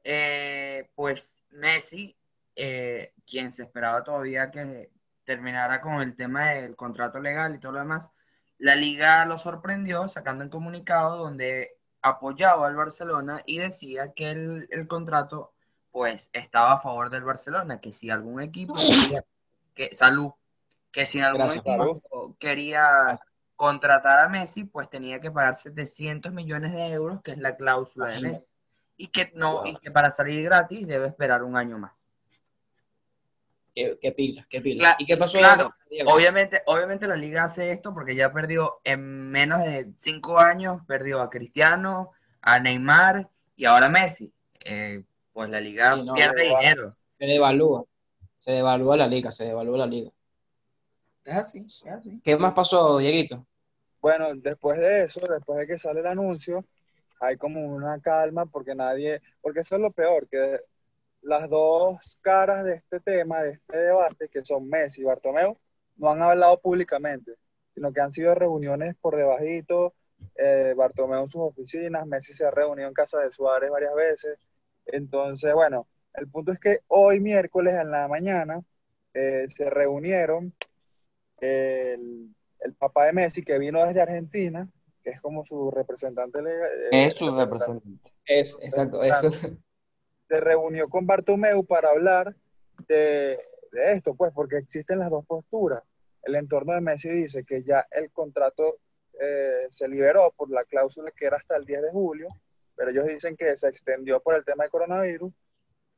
eh, 0.04 0.90
pues 0.96 1.36
Messi, 1.52 2.16
eh, 2.56 3.14
quien 3.26 3.52
se 3.52 3.64
esperaba 3.64 4.04
todavía 4.04 4.52
que 4.52 4.90
terminara 5.24 5.80
con 5.82 6.02
el 6.02 6.16
tema 6.16 6.50
del 6.52 6.76
contrato 6.76 7.20
legal 7.20 7.56
y 7.56 7.60
todo 7.60 7.74
lo 7.74 7.80
demás, 7.80 8.10
la 8.58 8.76
liga 8.76 9.24
lo 9.26 9.38
sorprendió 9.38 10.08
sacando 10.08 10.44
un 10.44 10.50
comunicado 10.50 11.18
donde 11.18 11.78
apoyaba 12.02 12.68
al 12.68 12.76
Barcelona 12.76 13.42
y 13.46 13.60
decía 13.60 14.12
que 14.14 14.32
el, 14.32 14.68
el 14.72 14.88
contrato 14.88 15.54
pues 15.92 16.30
estaba 16.34 16.74
a 16.74 16.82
favor 16.82 17.10
del 17.10 17.24
Barcelona, 17.24 17.80
que 17.80 17.92
si 17.92 18.10
algún 18.10 18.42
equipo 18.42 18.74
quería, 18.76 19.24
que, 19.76 19.94
salud, 19.96 20.32
que 20.92 21.06
si 21.06 21.22
algún 21.22 21.42
Gracias, 21.42 21.66
equipo 21.66 22.36
quería 22.40 23.20
contratar 23.56 24.20
a 24.20 24.30
Messi, 24.30 24.64
pues 24.64 24.90
tenía 24.90 25.20
que 25.20 25.32
pagar 25.32 25.58
700 25.58 26.32
millones 26.34 26.74
de 26.74 26.88
euros, 26.88 27.22
que 27.22 27.32
es 27.32 27.38
la 27.38 27.56
cláusula 27.56 28.08
de. 28.08 28.20
Messi, 28.22 28.48
y 28.98 29.08
que 29.08 29.32
no, 29.34 29.66
y 29.66 29.76
que 29.78 29.92
para 29.92 30.14
salir 30.14 30.44
gratis 30.44 30.86
debe 30.86 31.08
esperar 31.08 31.44
un 31.44 31.56
año 31.56 31.78
más. 31.78 31.94
Qué, 33.74 33.98
qué 34.02 34.12
pilas, 34.12 34.46
qué 34.50 34.62
pilas. 34.62 34.88
Cla- 34.90 34.96
¿Y 35.00 35.06
qué 35.06 35.18
pasó? 35.18 35.38
claro? 35.38 35.74
Obviamente, 36.08 36.62
obviamente 36.66 37.08
la 37.08 37.16
liga 37.16 37.44
hace 37.46 37.72
esto 37.72 37.94
porque 37.94 38.16
ya 38.16 38.32
perdió 38.32 38.80
en 38.84 39.30
menos 39.30 39.64
de 39.64 39.92
cinco 39.98 40.40
años, 40.40 40.82
perdió 40.88 41.22
a 41.22 41.30
Cristiano, 41.30 42.12
a 42.42 42.60
Neymar 42.60 43.30
y 43.56 43.66
ahora 43.66 43.90
Messi. 43.90 44.34
Eh, 44.66 45.04
pues 45.40 45.52
la 45.52 45.62
liga 45.62 45.96
Sí, 45.96 46.04
no, 46.04 46.14
pierde 46.16 46.44
dinero. 46.44 46.90
Se 47.18 47.26
devalúa. 47.26 47.86
Se 48.40 48.52
devalúa 48.52 48.98
la 48.98 49.08
liga, 49.08 49.32
se 49.32 49.46
devalúa 49.46 49.78
la 49.78 49.88
liga. 49.88 50.12
Es 51.24 51.34
así, 51.34 51.60
es 51.60 51.88
así. 51.88 52.20
¿Qué 52.22 52.36
más 52.36 52.54
pasó, 52.54 52.98
Dieguito? 52.98 53.46
Bueno, 54.02 54.36
después 54.36 54.78
de 54.80 55.06
eso, 55.06 55.22
después 55.22 55.60
de 55.60 55.68
que 55.68 55.80
sale 55.80 56.02
el 56.02 56.08
anuncio, 56.08 56.66
hay 57.22 57.38
como 57.38 57.62
una 57.62 58.02
calma 58.02 58.48
porque 58.48 58.76
nadie, 58.76 59.22
porque 59.40 59.62
eso 59.62 59.76
es 59.78 59.82
lo 59.82 59.92
peor, 59.92 60.28
que 60.28 60.60
las 61.22 61.50
dos 61.50 62.18
caras 62.20 62.66
de 62.66 62.76
este 62.76 63.00
tema, 63.00 63.42
de 63.42 63.52
este 63.52 63.78
debate, 63.78 64.28
que 64.28 64.44
son 64.44 64.68
Messi 64.68 65.00
y 65.00 65.06
Bartomeu, 65.06 65.58
no 65.96 66.10
han 66.10 66.22
hablado 66.22 66.60
públicamente, 66.60 67.36
sino 67.74 67.94
que 67.94 68.02
han 68.02 68.12
sido 68.12 68.36
reuniones 68.36 68.94
por 69.00 69.16
debajito, 69.16 69.94
eh, 70.36 70.74
Bartomeu 70.76 71.24
en 71.24 71.30
sus 71.30 71.44
oficinas, 71.44 72.06
Messi 72.06 72.34
se 72.34 72.46
ha 72.46 72.52
reunido 72.52 72.90
en 72.90 72.94
casa 72.94 73.20
de 73.20 73.32
Suárez 73.32 73.72
varias 73.72 73.96
veces. 73.96 74.38
Entonces, 74.92 75.54
bueno, 75.54 75.88
el 76.14 76.28
punto 76.28 76.52
es 76.52 76.60
que 76.60 76.80
hoy 76.88 77.20
miércoles 77.20 77.74
en 77.76 77.92
la 77.92 78.08
mañana 78.08 78.62
eh, 79.14 79.46
se 79.48 79.70
reunieron 79.70 80.54
el, 81.40 82.34
el 82.60 82.74
papá 82.76 83.06
de 83.06 83.14
Messi 83.14 83.44
que 83.44 83.60
vino 83.60 83.86
desde 83.86 84.02
Argentina, 84.02 84.68
que 85.04 85.12
es 85.12 85.22
como 85.22 85.46
su 85.46 85.72
representante 85.72 86.42
legal. 86.42 86.70
eh, 86.92 87.06
Es 87.08 87.14
su 87.16 87.36
representante. 87.36 88.12
Es, 88.26 88.56
exacto, 88.62 89.04
eso. 89.04 89.32
se 90.28 90.40
reunió 90.40 90.90
con 90.90 91.08
Bartomeu 91.08 91.66
para 91.66 91.90
hablar 91.90 92.36
de, 92.88 93.40
de 93.72 93.94
esto, 93.94 94.14
pues, 94.16 94.32
porque 94.34 94.58
existen 94.58 95.00
las 95.00 95.10
dos 95.10 95.26
posturas. 95.26 95.82
El 96.24 96.36
entorno 96.36 96.74
de 96.74 96.82
Messi 96.82 97.10
dice 97.10 97.44
que 97.46 97.64
ya 97.64 97.88
el 97.92 98.12
contrato 98.12 98.78
eh, 99.20 99.68
se 99.72 99.88
liberó 99.88 100.34
por 100.36 100.52
la 100.52 100.64
cláusula 100.66 101.12
que 101.12 101.26
era 101.26 101.38
hasta 101.38 101.56
el 101.56 101.66
10 101.66 101.82
de 101.84 101.92
julio, 101.92 102.28
pero 102.80 102.92
ellos 102.92 103.06
dicen 103.08 103.36
que 103.36 103.58
se 103.58 103.68
extendió 103.68 104.22
por 104.22 104.36
el 104.36 104.46
tema 104.46 104.64
del 104.64 104.72
coronavirus. 104.72 105.34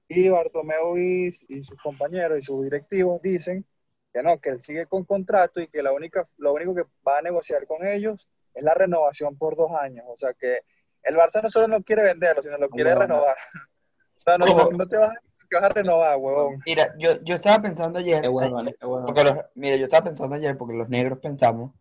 Y 0.08 0.28
Bartomeu 0.30 0.98
y, 0.98 1.32
y 1.48 1.62
sus 1.64 1.80
compañeros 1.80 2.40
y 2.40 2.42
sus 2.42 2.64
directivos 2.64 3.22
dicen 3.22 3.64
que 4.12 4.24
no, 4.24 4.40
que 4.42 4.50
él 4.50 4.62
sigue 4.62 4.88
con 4.88 5.06
contrato 5.06 5.62
y 5.62 5.68
que 5.68 5.84
la 5.84 5.94
única, 5.94 6.28
lo 6.38 6.54
único 6.54 6.74
que 6.74 6.84
va 7.08 7.20
a 7.20 7.22
negociar 7.22 7.68
con 7.68 7.86
ellos 7.86 8.28
es 8.56 8.64
la 8.64 8.74
renovación 8.74 9.38
por 9.38 9.56
dos 9.56 9.70
años. 9.80 10.04
O 10.10 10.18
sea 10.18 10.34
que 10.34 10.62
el 11.04 11.16
Barça 11.16 11.44
no 11.44 11.50
solo 11.52 11.68
no 11.68 11.84
quiere 11.84 12.02
venderlo, 12.04 12.42
sino 12.42 12.58
lo 12.58 12.68
quiere 12.70 12.90
No, 12.90 12.96
no. 12.96 13.02
renovar. 13.06 13.36
O 14.18 14.24
sea, 14.24 14.38
no, 14.38 14.46
no- 14.48 14.72
no 14.72 14.88
te 14.88 14.98
vas, 14.98 15.12
a- 15.12 15.22
te 15.50 15.56
vas 15.56 15.64
a 15.64 15.70
renovar, 15.70 16.18
huevón. 16.18 16.62
Mira, 16.66 16.94
yo, 16.98 17.22
yo 17.24 17.36
estaba 17.36 17.62
pensando 17.62 18.00
ayer, 18.00 18.22
Qué 18.22 18.28
bueno, 18.28 18.54
vale, 18.56 18.76
qué 18.80 18.86
bueno. 18.86 19.06
porque 19.06 19.24
los, 19.24 19.38
mira, 19.56 19.76
yo 19.78 19.86
estaba 19.86 20.06
pensando 20.06 20.36
ayer, 20.36 20.58
porque 20.58 20.76
los 20.76 20.90
negros 20.90 21.20
pensamos, 21.20 21.74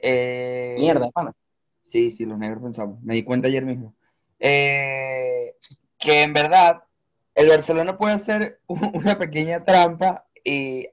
eh, 0.00 0.76
Mierda, 0.78 1.10
pana. 1.10 1.32
Sí, 1.82 2.10
sí, 2.10 2.24
los 2.24 2.38
negros 2.38 2.62
pensamos. 2.62 3.00
Me 3.02 3.14
di 3.14 3.24
cuenta 3.24 3.46
ayer 3.48 3.64
mismo. 3.64 3.94
Eh, 4.46 5.56
que 5.98 6.20
en 6.20 6.34
verdad 6.34 6.84
el 7.34 7.48
Barcelona 7.48 7.96
puede 7.96 8.12
hacer 8.12 8.60
un- 8.66 8.90
una 8.94 9.18
pequeña 9.18 9.64
trampa 9.64 10.26
y 10.44 10.86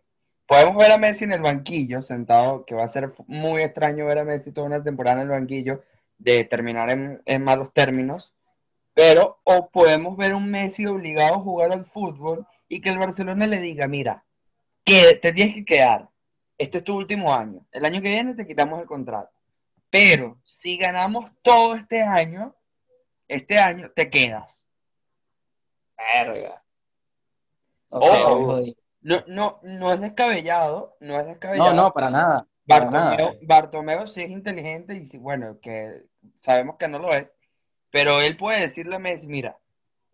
podemos 0.48 0.78
ver 0.78 0.94
a 0.94 0.98
Messi 0.98 1.26
en 1.26 1.34
el 1.34 1.42
banquillo 1.42 2.02
sentado, 2.02 2.66
que 2.66 2.76
va 2.76 2.86
a 2.86 2.88
ser 2.88 3.14
muy 3.28 3.62
extraño 3.62 4.06
ver 4.06 4.20
a 4.20 4.24
Messi 4.24 4.54
toda 4.54 4.68
una 4.68 4.82
temporada 4.82 5.18
en 5.18 5.24
el 5.24 5.38
banquillo, 5.38 5.84
de 6.18 6.46
terminar 6.46 6.90
en, 6.92 7.44
malos 7.44 7.74
términos, 7.74 8.34
pero 8.94 9.40
o 9.44 9.70
podemos 9.70 10.16
ver 10.16 10.34
un 10.34 10.50
Messi 10.50 10.86
obligado 10.86 11.36
a 11.36 11.40
jugar 11.40 11.74
al 11.74 11.86
fútbol 11.86 12.48
y 12.70 12.80
que 12.80 12.90
el 12.90 13.00
Barcelona 13.00 13.48
le 13.48 13.60
diga, 13.60 13.86
mira, 13.88 14.24
que 14.86 15.16
te 15.22 15.34
tienes 15.34 15.56
que 15.56 15.66
quedar, 15.66 16.08
este 16.58 16.78
es 16.78 16.84
tu 16.86 16.96
último 16.96 17.34
año, 17.34 17.66
el 17.74 17.84
año 17.84 18.02
que 18.02 18.12
viene 18.12 18.34
te 18.34 18.48
quitamos 18.48 18.80
el 18.80 18.88
contrato. 18.88 19.32
Pero 19.90 20.40
si 20.46 20.78
ganamos 20.78 21.30
todo 21.42 21.76
este 21.76 22.02
año, 22.02 22.56
este 23.32 23.58
año 23.58 23.92
te 23.96 24.10
quedas. 24.10 24.64
Verga. 25.98 26.64
No 27.90 27.98
Ojo. 28.00 28.62
No, 29.02 29.24
no, 29.28 29.60
no 29.64 29.94
es 29.94 30.00
descabellado, 30.00 30.96
no 31.00 31.18
es 31.18 31.24
No, 31.24 31.30
descabellado. 31.30 31.74
no, 31.74 31.94
para 31.94 32.10
nada. 32.10 32.48
Para 32.68 32.90
nada. 32.92 33.34
Bartomeu 33.42 34.06
sí 34.06 34.22
es 34.22 34.30
inteligente 34.30 34.96
y 34.96 35.06
sí, 35.06 35.18
bueno, 35.18 35.60
que 35.62 36.04
sabemos 36.40 36.76
que 36.78 36.88
no 36.88 37.00
lo 37.00 37.12
es, 37.14 37.28
pero 37.90 38.22
él 38.22 38.38
puede 38.38 38.62
decirle 38.62 38.96
a 38.96 39.00
Messi, 39.00 39.28
mira, 39.28 39.58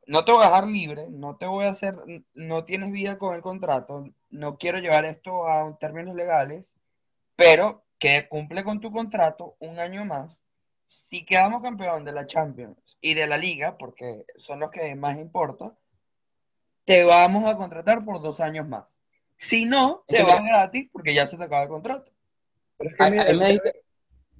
no 0.05 0.23
te 0.23 0.31
voy 0.31 0.43
a 0.43 0.47
dejar 0.47 0.67
libre, 0.67 1.07
no 1.09 1.35
te 1.35 1.45
voy 1.45 1.65
a 1.65 1.69
hacer, 1.69 1.95
no 2.33 2.63
tienes 2.63 2.91
vida 2.91 3.17
con 3.17 3.35
el 3.35 3.41
contrato, 3.41 4.05
no 4.29 4.57
quiero 4.57 4.79
llevar 4.79 5.05
esto 5.05 5.47
a 5.47 5.77
términos 5.79 6.15
legales, 6.15 6.69
pero 7.35 7.83
que 7.99 8.27
cumple 8.29 8.63
con 8.63 8.79
tu 8.79 8.91
contrato 8.91 9.55
un 9.59 9.79
año 9.79 10.05
más. 10.05 10.41
Si 10.87 11.25
quedamos 11.25 11.61
campeón 11.61 12.03
de 12.05 12.11
la 12.11 12.25
Champions 12.25 12.77
y 13.01 13.13
de 13.13 13.27
la 13.27 13.37
Liga, 13.37 13.77
porque 13.77 14.25
son 14.37 14.59
los 14.59 14.71
que 14.71 14.93
más 14.95 15.17
importa, 15.17 15.73
te 16.85 17.03
vamos 17.03 17.49
a 17.49 17.57
contratar 17.57 18.03
por 18.03 18.21
dos 18.21 18.39
años 18.39 18.67
más. 18.67 18.85
Si 19.37 19.65
no, 19.65 20.03
te 20.07 20.17
Es 20.17 20.25
que 20.25 20.31
vas 20.31 20.43
gratis 20.43 20.89
porque 20.91 21.13
ya 21.13 21.27
se 21.27 21.37
te 21.37 21.43
acaba 21.43 21.63
el 21.63 21.69
contrato. 21.69 22.11
Pero 22.77 22.89
es 22.89 22.95
que 22.95 23.03
A- 23.03 23.09
mira, 23.09 23.23
el, 23.23 23.39
peor, 23.39 23.51
dice- 23.51 23.83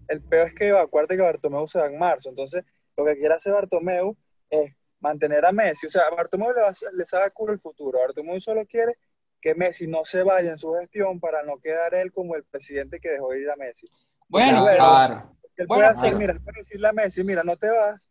el 0.07 0.21
peor 0.23 0.47
es 0.47 0.53
que 0.55 0.71
acuérdate 0.71 1.17
que 1.17 1.23
Bartomeu 1.23 1.67
se 1.67 1.79
va 1.79 1.87
en 1.87 1.99
marzo. 1.99 2.29
Entonces, 2.29 2.63
lo 2.95 3.05
que 3.05 3.17
quiere 3.17 3.33
hacer 3.35 3.53
Bartomeu 3.53 4.15
es 4.49 4.73
mantener 4.99 5.45
a 5.45 5.51
Messi. 5.51 5.87
O 5.87 5.89
sea, 5.89 6.03
a 6.03 6.15
Bartomeu 6.15 6.53
le, 6.53 6.61
va 6.61 6.71
le 6.93 7.05
sabe 7.05 7.31
culo 7.31 7.53
el 7.53 7.59
futuro. 7.59 7.99
Bartomeu 7.99 8.39
solo 8.41 8.65
quiere 8.65 8.97
que 9.39 9.53
Messi 9.53 9.85
no 9.87 10.03
se 10.03 10.23
vaya 10.23 10.51
en 10.51 10.57
su 10.57 10.73
gestión 10.73 11.19
para 11.19 11.43
no 11.43 11.59
quedar 11.59 11.93
él 11.93 12.11
como 12.11 12.35
el 12.35 12.43
presidente 12.43 12.99
que 12.99 13.09
dejó 13.11 13.33
ir 13.35 13.49
a 13.51 13.55
Messi. 13.55 13.87
Bueno, 14.29 14.63
Bueno, 14.63 14.77
Claro. 14.77 15.36
Que 15.57 15.63
él 15.63 15.69
Bueno, 15.69 15.71
puede 15.71 15.89
hacer, 15.89 16.15
claro. 16.15 16.17
mira, 16.17 16.33
él 16.33 16.41
puede 16.41 16.59
decirle 16.61 16.89
a 16.89 16.93
Messi, 16.93 17.23
mira, 17.25 17.43
no 17.45 17.57
te 17.57 17.69
vas, 17.71 18.09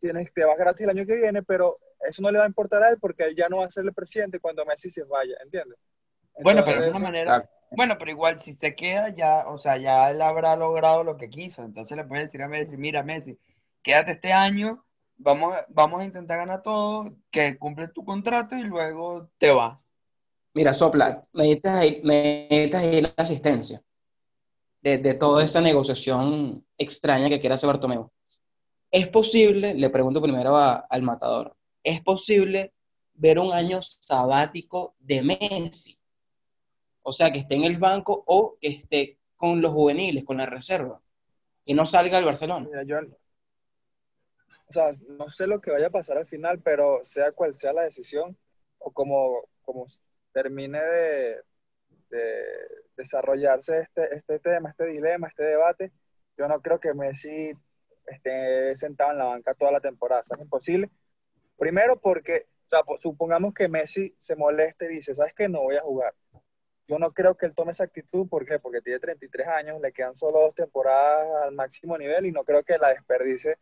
tienes, 0.00 0.32
te 0.34 0.44
vas 0.46 0.58
gratis 0.58 0.82
el 0.84 0.90
año 0.90 1.06
que 1.06 1.16
viene, 1.18 1.44
pero 1.44 1.78
eso 2.08 2.22
no 2.22 2.32
le 2.32 2.38
va 2.40 2.46
a 2.46 2.48
importar 2.48 2.82
a 2.84 2.90
él 2.90 2.98
porque 3.00 3.24
él 3.24 3.36
ya 3.36 3.48
no 3.50 3.58
va 3.58 3.66
a 3.66 3.70
ser 3.72 3.86
el 3.86 3.94
presidente 3.94 4.40
cuando 4.40 4.66
Messi 4.66 4.90
se 4.90 5.04
vaya, 5.04 5.36
¿entiendes? 5.44 5.78
bueno, 6.40 6.64
pero 6.64 6.80
Entonces, 6.80 6.90
una 6.90 6.98
manera, 6.98 7.36
Exacto. 7.36 7.50
bueno, 7.70 7.96
pero 7.98 8.10
igual 8.10 8.38
si 8.40 8.54
se 8.54 8.74
queda 8.74 9.14
ya, 9.14 9.48
o 9.48 9.58
sea, 9.58 9.76
ya 9.78 10.10
él 10.10 10.22
habrá 10.22 10.56
logrado 10.56 11.04
lo 11.04 11.16
que 11.16 11.30
quiso. 11.30 11.62
Entonces 11.64 11.96
le 11.96 12.04
puede 12.04 12.24
decir 12.24 12.42
a 12.42 12.48
Messi, 12.48 12.76
mira, 12.76 13.02
Messi, 13.02 13.38
quédate 13.82 14.12
este 14.12 14.32
año, 14.32 14.84
vamos, 15.16 15.54
a- 15.54 15.66
vamos 15.68 16.00
a 16.00 16.04
intentar 16.04 16.38
ganar 16.38 16.62
todo, 16.62 17.16
que 17.30 17.58
cumple 17.58 17.88
tu 17.88 18.04
contrato 18.04 18.56
y 18.56 18.62
luego 18.64 19.30
te 19.38 19.50
vas. 19.50 19.84
Mira, 20.54 20.74
Sopla, 20.74 21.26
me 21.32 21.44
diste 21.44 21.68
ahí, 21.70 22.00
me 22.04 22.48
diste 22.50 22.76
ahí 22.76 23.00
la 23.00 23.14
asistencia 23.16 23.82
de, 24.96 25.14
toda 25.14 25.44
esa 25.44 25.60
negociación 25.60 26.64
extraña 26.78 27.28
que 27.28 27.40
quiere 27.40 27.54
hacer 27.54 27.66
Bartomeu. 27.68 28.10
¿Es 28.90 29.08
posible, 29.08 29.74
le 29.74 29.90
pregunto 29.90 30.22
primero 30.22 30.56
a- 30.56 30.86
al 30.88 31.02
matador, 31.02 31.54
¿es 31.82 32.02
posible 32.02 32.72
ver 33.14 33.38
un 33.38 33.52
año 33.52 33.82
sabático 33.82 34.94
de 34.98 35.22
Messi? 35.22 35.98
O 37.02 37.12
sea, 37.12 37.30
que 37.30 37.40
esté 37.40 37.56
en 37.56 37.64
el 37.64 37.76
banco 37.76 38.24
o 38.26 38.56
que 38.60 38.68
esté 38.68 39.18
con 39.36 39.60
los 39.60 39.72
juveniles, 39.72 40.24
con 40.24 40.38
la 40.38 40.46
reserva, 40.46 41.00
que 41.66 41.74
no 41.74 41.84
salga 41.84 42.16
al 42.16 42.24
Barcelona. 42.24 42.66
O 44.68 44.72
sea, 44.72 44.92
no 45.08 45.28
sé 45.28 45.46
lo 45.46 45.60
que 45.60 45.70
vaya 45.70 45.88
a 45.88 45.90
pasar 45.90 46.18
al 46.18 46.26
final, 46.26 46.60
pero 46.62 47.02
sea 47.02 47.32
cual 47.32 47.54
sea 47.54 47.72
la 47.72 47.82
decisión 47.82 48.36
o 48.78 48.90
como, 48.90 49.48
como 49.62 49.86
termine 50.32 50.78
de 50.78 51.36
desarrollarse 52.98 53.78
este, 53.78 54.14
este 54.14 54.40
tema, 54.40 54.70
este 54.70 54.86
dilema, 54.86 55.28
este 55.28 55.44
debate, 55.44 55.92
yo 56.36 56.48
no 56.48 56.60
creo 56.60 56.78
que 56.78 56.92
Messi 56.92 57.52
esté 58.06 58.74
sentado 58.74 59.12
en 59.12 59.18
la 59.18 59.24
banca 59.24 59.54
toda 59.54 59.72
la 59.72 59.80
temporada. 59.80 60.20
O 60.20 60.24
sea, 60.24 60.36
es 60.36 60.42
imposible. 60.42 60.90
Primero 61.56 61.98
porque, 62.00 62.46
o 62.66 62.68
sea, 62.68 62.82
pues, 62.82 63.00
supongamos 63.00 63.54
que 63.54 63.68
Messi 63.68 64.14
se 64.18 64.36
moleste 64.36 64.86
y 64.86 64.96
dice, 64.96 65.14
¿sabes 65.14 65.32
qué? 65.34 65.48
No 65.48 65.62
voy 65.62 65.76
a 65.76 65.82
jugar. 65.82 66.14
Yo 66.88 66.98
no 66.98 67.12
creo 67.12 67.36
que 67.36 67.46
él 67.46 67.54
tome 67.54 67.72
esa 67.72 67.84
actitud, 67.84 68.28
¿por 68.28 68.46
qué? 68.46 68.58
Porque 68.58 68.80
tiene 68.80 68.98
33 68.98 69.46
años, 69.48 69.80
le 69.80 69.92
quedan 69.92 70.16
solo 70.16 70.40
dos 70.40 70.54
temporadas 70.54 71.28
al 71.44 71.52
máximo 71.52 71.98
nivel 71.98 72.26
y 72.26 72.32
no 72.32 72.44
creo 72.44 72.62
que 72.62 72.78
la 72.78 72.90
desperdice. 72.90 73.58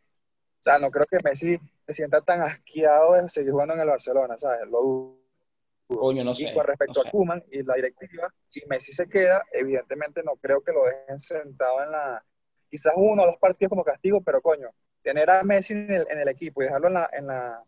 O 0.60 0.62
sea, 0.62 0.78
no 0.78 0.90
creo 0.90 1.06
que 1.06 1.18
Messi 1.22 1.58
se 1.86 1.94
sienta 1.94 2.20
tan 2.20 2.42
asqueado 2.42 3.14
de 3.14 3.28
seguir 3.28 3.52
jugando 3.52 3.74
en 3.74 3.80
el 3.80 3.88
Barcelona, 3.88 4.36
¿sabes? 4.36 4.68
Lo. 4.68 5.15
Coño, 5.88 6.24
no 6.24 6.34
sé. 6.34 6.50
Y 6.50 6.54
con 6.54 6.66
respecto 6.66 6.94
no 6.98 7.02
sé. 7.02 7.08
a 7.08 7.10
Koeman 7.12 7.44
y 7.50 7.62
la 7.62 7.74
directiva, 7.74 8.28
si 8.48 8.64
Messi 8.66 8.92
se 8.92 9.08
queda, 9.08 9.42
evidentemente 9.52 10.22
no 10.24 10.36
creo 10.36 10.62
que 10.62 10.72
lo 10.72 10.84
dejen 10.84 11.18
sentado 11.18 11.82
en 11.84 11.90
la... 11.92 12.24
Quizás 12.68 12.94
uno 12.96 13.22
o 13.22 13.26
dos 13.26 13.36
partidos 13.38 13.70
como 13.70 13.84
castigo, 13.84 14.20
pero 14.22 14.40
coño, 14.42 14.68
tener 15.02 15.30
a 15.30 15.42
Messi 15.44 15.72
en 15.74 15.90
el, 15.92 16.06
en 16.10 16.18
el 16.20 16.28
equipo 16.28 16.60
y 16.62 16.64
dejarlo 16.64 16.88
en 16.88 16.94
la, 16.94 17.10
en, 17.12 17.26
la, 17.28 17.62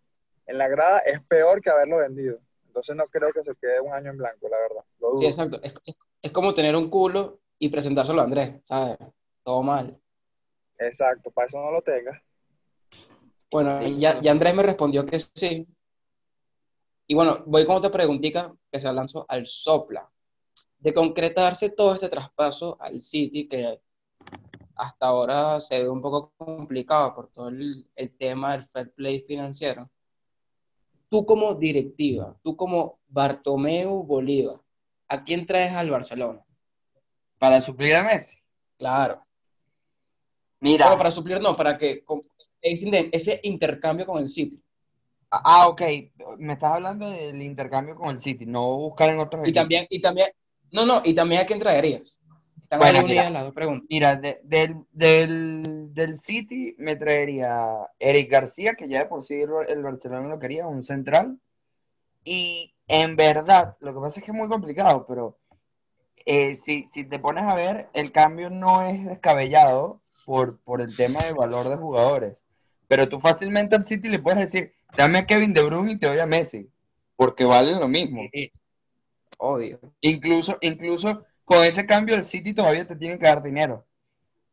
en 0.46 0.58
la 0.58 0.68
grada 0.68 0.98
es 1.00 1.20
peor 1.22 1.60
que 1.62 1.70
haberlo 1.70 1.98
vendido. 1.98 2.40
Entonces 2.66 2.96
no 2.96 3.06
creo 3.06 3.32
que 3.32 3.42
se 3.44 3.54
quede 3.54 3.80
un 3.80 3.92
año 3.92 4.10
en 4.10 4.18
blanco, 4.18 4.48
la 4.48 4.58
verdad. 4.58 4.84
Lo. 5.00 5.16
Sí, 5.18 5.26
exacto. 5.26 5.60
Es, 5.62 5.72
es- 5.86 5.96
es 6.20 6.32
como 6.32 6.52
tener 6.52 6.74
un 6.74 6.90
culo 6.90 7.38
y 7.60 7.68
presentárselo 7.68 8.20
a 8.20 8.24
Andrés, 8.24 8.60
¿sabes? 8.64 8.96
Todo 9.44 9.62
mal. 9.62 10.00
Exacto, 10.78 11.30
para 11.30 11.46
eso 11.46 11.58
no 11.60 11.70
lo 11.70 11.80
tengas. 11.82 12.20
Bueno, 13.50 13.80
ya, 13.86 14.20
ya 14.20 14.30
Andrés 14.32 14.54
me 14.54 14.62
respondió 14.62 15.06
que 15.06 15.18
sí. 15.20 15.66
Y 17.08 17.14
bueno, 17.14 17.42
voy 17.46 17.64
con 17.64 17.76
otra 17.76 17.90
preguntita 17.90 18.54
que 18.70 18.78
se 18.78 18.92
lanzó 18.92 19.24
al 19.28 19.46
sopla. 19.46 20.08
De 20.78 20.92
concretarse 20.92 21.70
todo 21.70 21.94
este 21.94 22.10
traspaso 22.10 22.76
al 22.80 23.00
City, 23.00 23.48
que 23.48 23.80
hasta 24.76 25.06
ahora 25.06 25.58
se 25.58 25.82
ve 25.82 25.88
un 25.88 26.02
poco 26.02 26.32
complicado 26.36 27.14
por 27.14 27.30
todo 27.30 27.48
el, 27.48 27.86
el 27.96 28.16
tema 28.16 28.52
del 28.52 28.66
fair 28.66 28.92
play 28.92 29.22
financiero, 29.22 29.90
tú 31.08 31.24
como 31.24 31.54
directiva, 31.54 32.36
tú 32.44 32.54
como 32.54 33.00
Bartomeu 33.08 34.04
Bolívar, 34.04 34.60
¿a 35.08 35.24
quién 35.24 35.46
traes 35.46 35.72
al 35.72 35.90
Barcelona? 35.90 36.44
Para 37.38 37.60
suplir 37.62 37.96
a 37.96 38.04
Messi. 38.04 38.38
Claro. 38.76 39.24
Mira, 40.60 40.86
Pero 40.86 40.98
para 40.98 41.10
suplir, 41.10 41.40
no, 41.40 41.56
para 41.56 41.78
que 41.78 42.04
ese 42.60 43.40
intercambio 43.44 44.06
con 44.06 44.22
el 44.22 44.28
City. 44.28 44.62
Ah, 45.30 45.68
ok, 45.68 45.82
me 46.38 46.54
estás 46.54 46.72
hablando 46.72 47.10
del 47.10 47.40
intercambio 47.42 47.94
con 47.96 48.10
el 48.10 48.20
City, 48.20 48.46
no 48.46 48.76
buscar 48.76 49.10
en 49.10 49.20
otros 49.20 49.42
Y 49.46 49.50
equipos. 49.50 49.62
también, 49.62 49.86
y 49.90 50.00
también, 50.00 50.28
no, 50.72 50.86
no, 50.86 51.00
y 51.04 51.14
también 51.14 51.42
a 51.42 51.46
quién 51.46 51.58
traerías. 51.58 52.18
Están 52.62 52.80
Bueno, 52.80 53.02
mira. 53.06 53.30
las 53.30 53.44
dos 53.44 53.54
preguntas. 53.54 53.86
Mira, 53.88 54.16
de- 54.16 54.40
del, 54.42 54.76
del, 54.92 55.94
del 55.94 56.18
City 56.18 56.74
me 56.78 56.96
traería 56.96 57.88
Eric 57.98 58.30
García, 58.30 58.74
que 58.74 58.88
ya 58.88 59.00
de 59.00 59.06
por 59.06 59.24
sí 59.24 59.34
el, 59.40 59.50
el 59.68 59.82
Barcelona 59.82 60.28
lo 60.28 60.38
quería, 60.38 60.66
un 60.66 60.84
central. 60.84 61.38
Y 62.24 62.74
en 62.88 63.16
verdad, 63.16 63.76
lo 63.80 63.94
que 63.94 64.00
pasa 64.00 64.20
es 64.20 64.24
que 64.26 64.32
es 64.32 64.36
muy 64.36 64.48
complicado, 64.48 65.06
pero 65.06 65.38
eh, 66.26 66.56
si, 66.56 66.88
si 66.92 67.04
te 67.04 67.18
pones 67.18 67.44
a 67.44 67.54
ver, 67.54 67.88
el 67.94 68.12
cambio 68.12 68.50
no 68.50 68.82
es 68.82 69.02
descabellado 69.06 70.02
por, 70.26 70.58
por 70.60 70.82
el 70.82 70.94
tema 70.94 71.20
del 71.24 71.34
valor 71.36 71.68
de 71.70 71.76
jugadores. 71.76 72.44
Pero 72.88 73.08
tú 73.08 73.20
fácilmente 73.20 73.76
al 73.76 73.86
City 73.86 74.08
le 74.08 74.18
puedes 74.18 74.40
decir, 74.40 74.72
dame 74.96 75.18
a 75.18 75.26
Kevin 75.26 75.54
De 75.54 75.62
Bruyne 75.62 75.92
y 75.92 75.98
te 75.98 76.06
doy 76.06 76.18
a 76.18 76.26
Messi, 76.26 76.68
porque 77.16 77.44
valen 77.44 77.78
lo 77.78 77.88
mismo. 77.88 78.22
Sí, 78.32 78.50
Obvio. 79.38 79.78
Incluso, 80.00 80.58
incluso 80.60 81.24
con 81.44 81.64
ese 81.64 81.86
cambio 81.86 82.16
el 82.16 82.24
City 82.24 82.52
todavía 82.54 82.86
te 82.86 82.96
tiene 82.96 83.18
que 83.18 83.26
dar 83.26 83.42
dinero. 83.42 83.84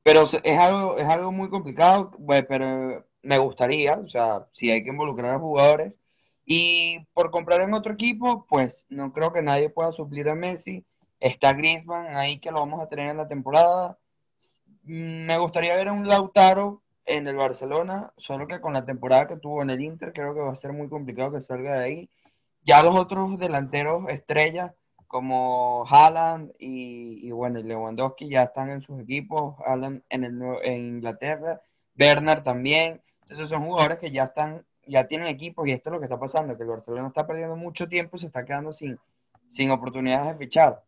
Pero 0.03 0.23
es 0.23 0.59
algo, 0.59 0.97
es 0.97 1.05
algo 1.05 1.31
muy 1.31 1.49
complicado, 1.49 2.11
pero 2.47 3.05
me 3.23 3.37
gustaría, 3.39 3.95
o 3.95 4.07
sea, 4.07 4.47
si 4.53 4.69
hay 4.69 4.83
que 4.83 4.91
involucrar 4.91 5.35
a 5.35 5.39
jugadores. 5.39 5.99
Y 6.45 6.99
por 7.13 7.31
comprar 7.31 7.61
en 7.61 7.73
otro 7.73 7.93
equipo, 7.93 8.45
pues 8.47 8.85
no 8.89 9.11
creo 9.11 9.33
que 9.33 9.41
nadie 9.41 9.69
pueda 9.69 9.91
suplir 9.91 10.29
a 10.29 10.35
Messi. 10.35 10.85
Está 11.19 11.53
Griezmann 11.53 12.15
ahí 12.15 12.39
que 12.39 12.51
lo 12.51 12.59
vamos 12.59 12.79
a 12.81 12.87
tener 12.87 13.09
en 13.09 13.17
la 13.17 13.27
temporada. 13.27 13.97
Mm, 14.83 15.25
Me 15.25 15.37
gustaría 15.39 15.75
ver 15.75 15.87
a 15.87 15.93
un 15.93 16.07
Lautaro 16.07 16.83
en 17.05 17.27
el 17.27 17.35
Barcelona, 17.35 18.11
solo 18.17 18.47
que 18.47 18.61
con 18.61 18.73
la 18.73 18.85
temporada 18.85 19.27
que 19.27 19.37
tuvo 19.37 19.61
en 19.61 19.69
el 19.69 19.81
Inter, 19.81 20.13
creo 20.13 20.33
que 20.33 20.41
va 20.41 20.51
a 20.53 20.55
ser 20.55 20.73
muy 20.73 20.89
complicado 20.89 21.33
que 21.33 21.41
salga 21.41 21.79
de 21.79 21.83
ahí. 21.83 22.09
Ya 22.63 22.81
los 22.83 22.95
otros 22.99 23.37
delanteros 23.37 24.09
estrellas, 24.09 24.71
como 25.07 25.85
Haaland 25.87 26.51
y, 26.57 27.27
y 27.27 27.31
bueno, 27.31 27.59
Lewandowski 27.59 28.27
ya 28.29 28.43
están 28.43 28.71
en 28.71 28.81
sus 28.81 28.99
equipos, 28.99 29.55
Haaland 29.65 30.01
en, 30.09 30.23
el, 30.23 30.41
en 30.63 30.73
Inglaterra, 30.97 31.61
Bernard 31.93 32.43
también. 32.43 33.01
Entonces 33.21 33.49
son 33.49 33.65
jugadores 33.65 33.99
que 33.99 34.11
ya 34.11 34.25
están, 34.25 34.65
ya 34.87 35.07
tienen 35.07 35.27
equipos 35.27 35.67
y 35.67 35.71
esto 35.71 35.89
es 35.89 35.93
lo 35.93 35.99
que 35.99 36.05
está 36.05 36.19
pasando, 36.19 36.57
que 36.57 36.63
el 36.63 36.69
Barcelona 36.69 37.07
está 37.07 37.25
perdiendo 37.27 37.55
mucho 37.55 37.87
tiempo 37.87 38.17
y 38.17 38.19
se 38.19 38.27
está 38.27 38.45
quedando 38.45 38.71
sin, 38.71 38.97
sin 39.49 39.71
oportunidades 39.71 40.27
de 40.37 40.45
fichar. 40.45 40.83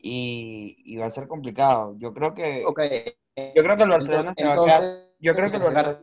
Y, 0.00 0.76
y 0.84 0.96
va 0.96 1.06
a 1.06 1.10
ser 1.10 1.26
complicado. 1.26 1.96
Yo 1.98 2.14
creo 2.14 2.34
que, 2.34 2.64
Ok. 2.64 2.80
yo 3.56 3.62
creo 3.64 3.76
que 3.76 3.82
el 3.82 3.88
Barcelona 3.88 4.34
se 4.36 4.44
va 4.44 4.52
a 4.52 4.54
quedar 4.54 4.82
Entonces, 4.82 5.07
yo 5.18 5.34
creo 5.34 5.50
que 5.50 5.56
el 5.56 5.62
Barcelona- 5.62 6.00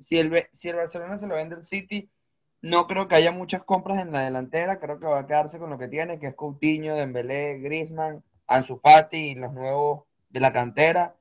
si 0.00 0.18
el, 0.18 0.30
Be- 0.30 0.50
si 0.54 0.68
el 0.68 0.76
Barcelona 0.76 1.18
se 1.18 1.26
lo 1.26 1.34
vende 1.34 1.56
al 1.56 1.64
City, 1.64 2.10
no 2.62 2.86
creo 2.86 3.08
que 3.08 3.14
haya 3.16 3.32
muchas 3.32 3.64
compras 3.64 4.00
en 4.00 4.12
la 4.12 4.22
delantera, 4.22 4.78
creo 4.80 4.98
que 4.98 5.06
va 5.06 5.20
a 5.20 5.26
quedarse 5.26 5.58
con 5.58 5.70
lo 5.70 5.78
que 5.78 5.88
tiene, 5.88 6.18
que 6.18 6.28
es 6.28 6.34
Coutinho, 6.34 6.94
Dembélé, 6.94 7.58
Griezmann, 7.58 8.22
Ansu 8.46 8.78
Fati 8.78 9.30
y 9.30 9.34
los 9.34 9.52
nuevos 9.52 10.04
de 10.28 10.40
la 10.40 10.52
cantera, 10.52 11.14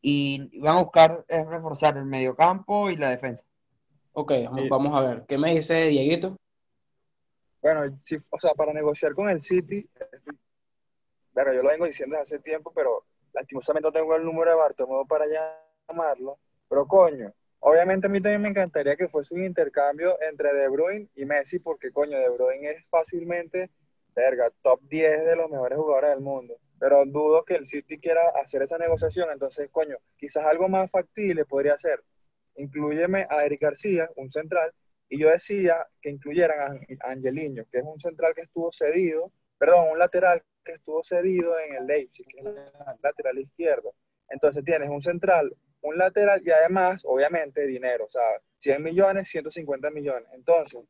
y 0.00 0.58
van 0.60 0.76
a 0.78 0.82
buscar 0.82 1.24
es 1.28 1.46
reforzar 1.46 1.96
el 1.96 2.04
mediocampo 2.04 2.90
y 2.90 2.96
la 2.96 3.10
defensa. 3.10 3.44
Ok, 4.12 4.32
vamos 4.70 4.96
a 4.96 5.00
ver. 5.00 5.24
¿Qué 5.26 5.38
me 5.38 5.54
dice 5.54 5.74
Dieguito? 5.88 6.36
Bueno, 7.60 7.98
si, 8.04 8.16
o 8.30 8.40
sea, 8.40 8.54
para 8.54 8.72
negociar 8.72 9.14
con 9.14 9.28
el 9.28 9.40
City, 9.40 9.88
bueno, 11.32 11.52
yo 11.52 11.62
lo 11.62 11.68
vengo 11.68 11.86
diciendo 11.86 12.16
desde 12.16 12.36
hace 12.36 12.42
tiempo, 12.42 12.72
pero 12.74 13.04
lastimosamente 13.32 13.88
no 13.88 13.92
tengo 13.92 14.16
el 14.16 14.24
número 14.24 14.50
de 14.50 14.56
Bartomeu 14.56 15.06
para 15.06 15.24
llamarlo. 15.88 16.38
Pero 16.68 16.86
coño, 16.86 17.32
obviamente 17.60 18.06
a 18.06 18.10
mí 18.10 18.20
también 18.20 18.42
me 18.42 18.48
encantaría 18.48 18.96
que 18.96 19.08
fuese 19.08 19.34
un 19.34 19.44
intercambio 19.44 20.18
entre 20.22 20.52
De 20.52 20.68
Bruyne 20.68 21.08
y 21.14 21.24
Messi, 21.24 21.58
porque 21.58 21.90
coño, 21.90 22.18
De 22.18 22.28
Bruyne 22.28 22.70
es 22.70 22.86
fácilmente, 22.88 23.70
verga, 24.14 24.50
top 24.62 24.80
10 24.82 25.24
de 25.24 25.36
los 25.36 25.50
mejores 25.50 25.78
jugadores 25.78 26.10
del 26.10 26.20
mundo. 26.20 26.56
Pero 26.78 27.04
dudo 27.06 27.44
que 27.44 27.54
el 27.54 27.66
City 27.66 27.98
quiera 27.98 28.20
hacer 28.42 28.62
esa 28.62 28.78
negociación, 28.78 29.28
entonces, 29.32 29.68
coño, 29.70 29.96
quizás 30.16 30.44
algo 30.44 30.68
más 30.68 30.90
factible 30.90 31.44
podría 31.44 31.76
ser, 31.78 32.02
incluyeme 32.56 33.26
a 33.28 33.44
Eric 33.44 33.62
García, 33.62 34.08
un 34.16 34.30
central, 34.30 34.72
y 35.08 35.18
yo 35.18 35.30
decía 35.30 35.86
que 36.02 36.10
incluyeran 36.10 36.80
a 37.00 37.10
Angeliño, 37.10 37.64
que 37.72 37.78
es 37.78 37.84
un 37.84 37.98
central 37.98 38.34
que 38.34 38.42
estuvo 38.42 38.70
cedido, 38.70 39.32
perdón, 39.56 39.90
un 39.92 39.98
lateral 39.98 40.42
que 40.64 40.72
estuvo 40.72 41.02
cedido 41.02 41.58
en 41.58 41.74
el 41.76 41.86
Leipzig, 41.86 42.26
que 42.26 42.40
es 42.40 42.46
el 42.46 42.54
lateral 43.02 43.38
izquierdo. 43.38 43.94
Entonces 44.28 44.62
tienes 44.64 44.90
un 44.90 45.00
central, 45.00 45.56
un 45.88 45.98
lateral 45.98 46.42
y 46.44 46.50
además, 46.50 47.02
obviamente, 47.04 47.66
dinero, 47.66 48.06
o 48.06 48.08
sea, 48.08 48.22
100 48.58 48.82
millones, 48.82 49.28
150 49.28 49.90
millones. 49.90 50.28
Entonces, 50.32 50.80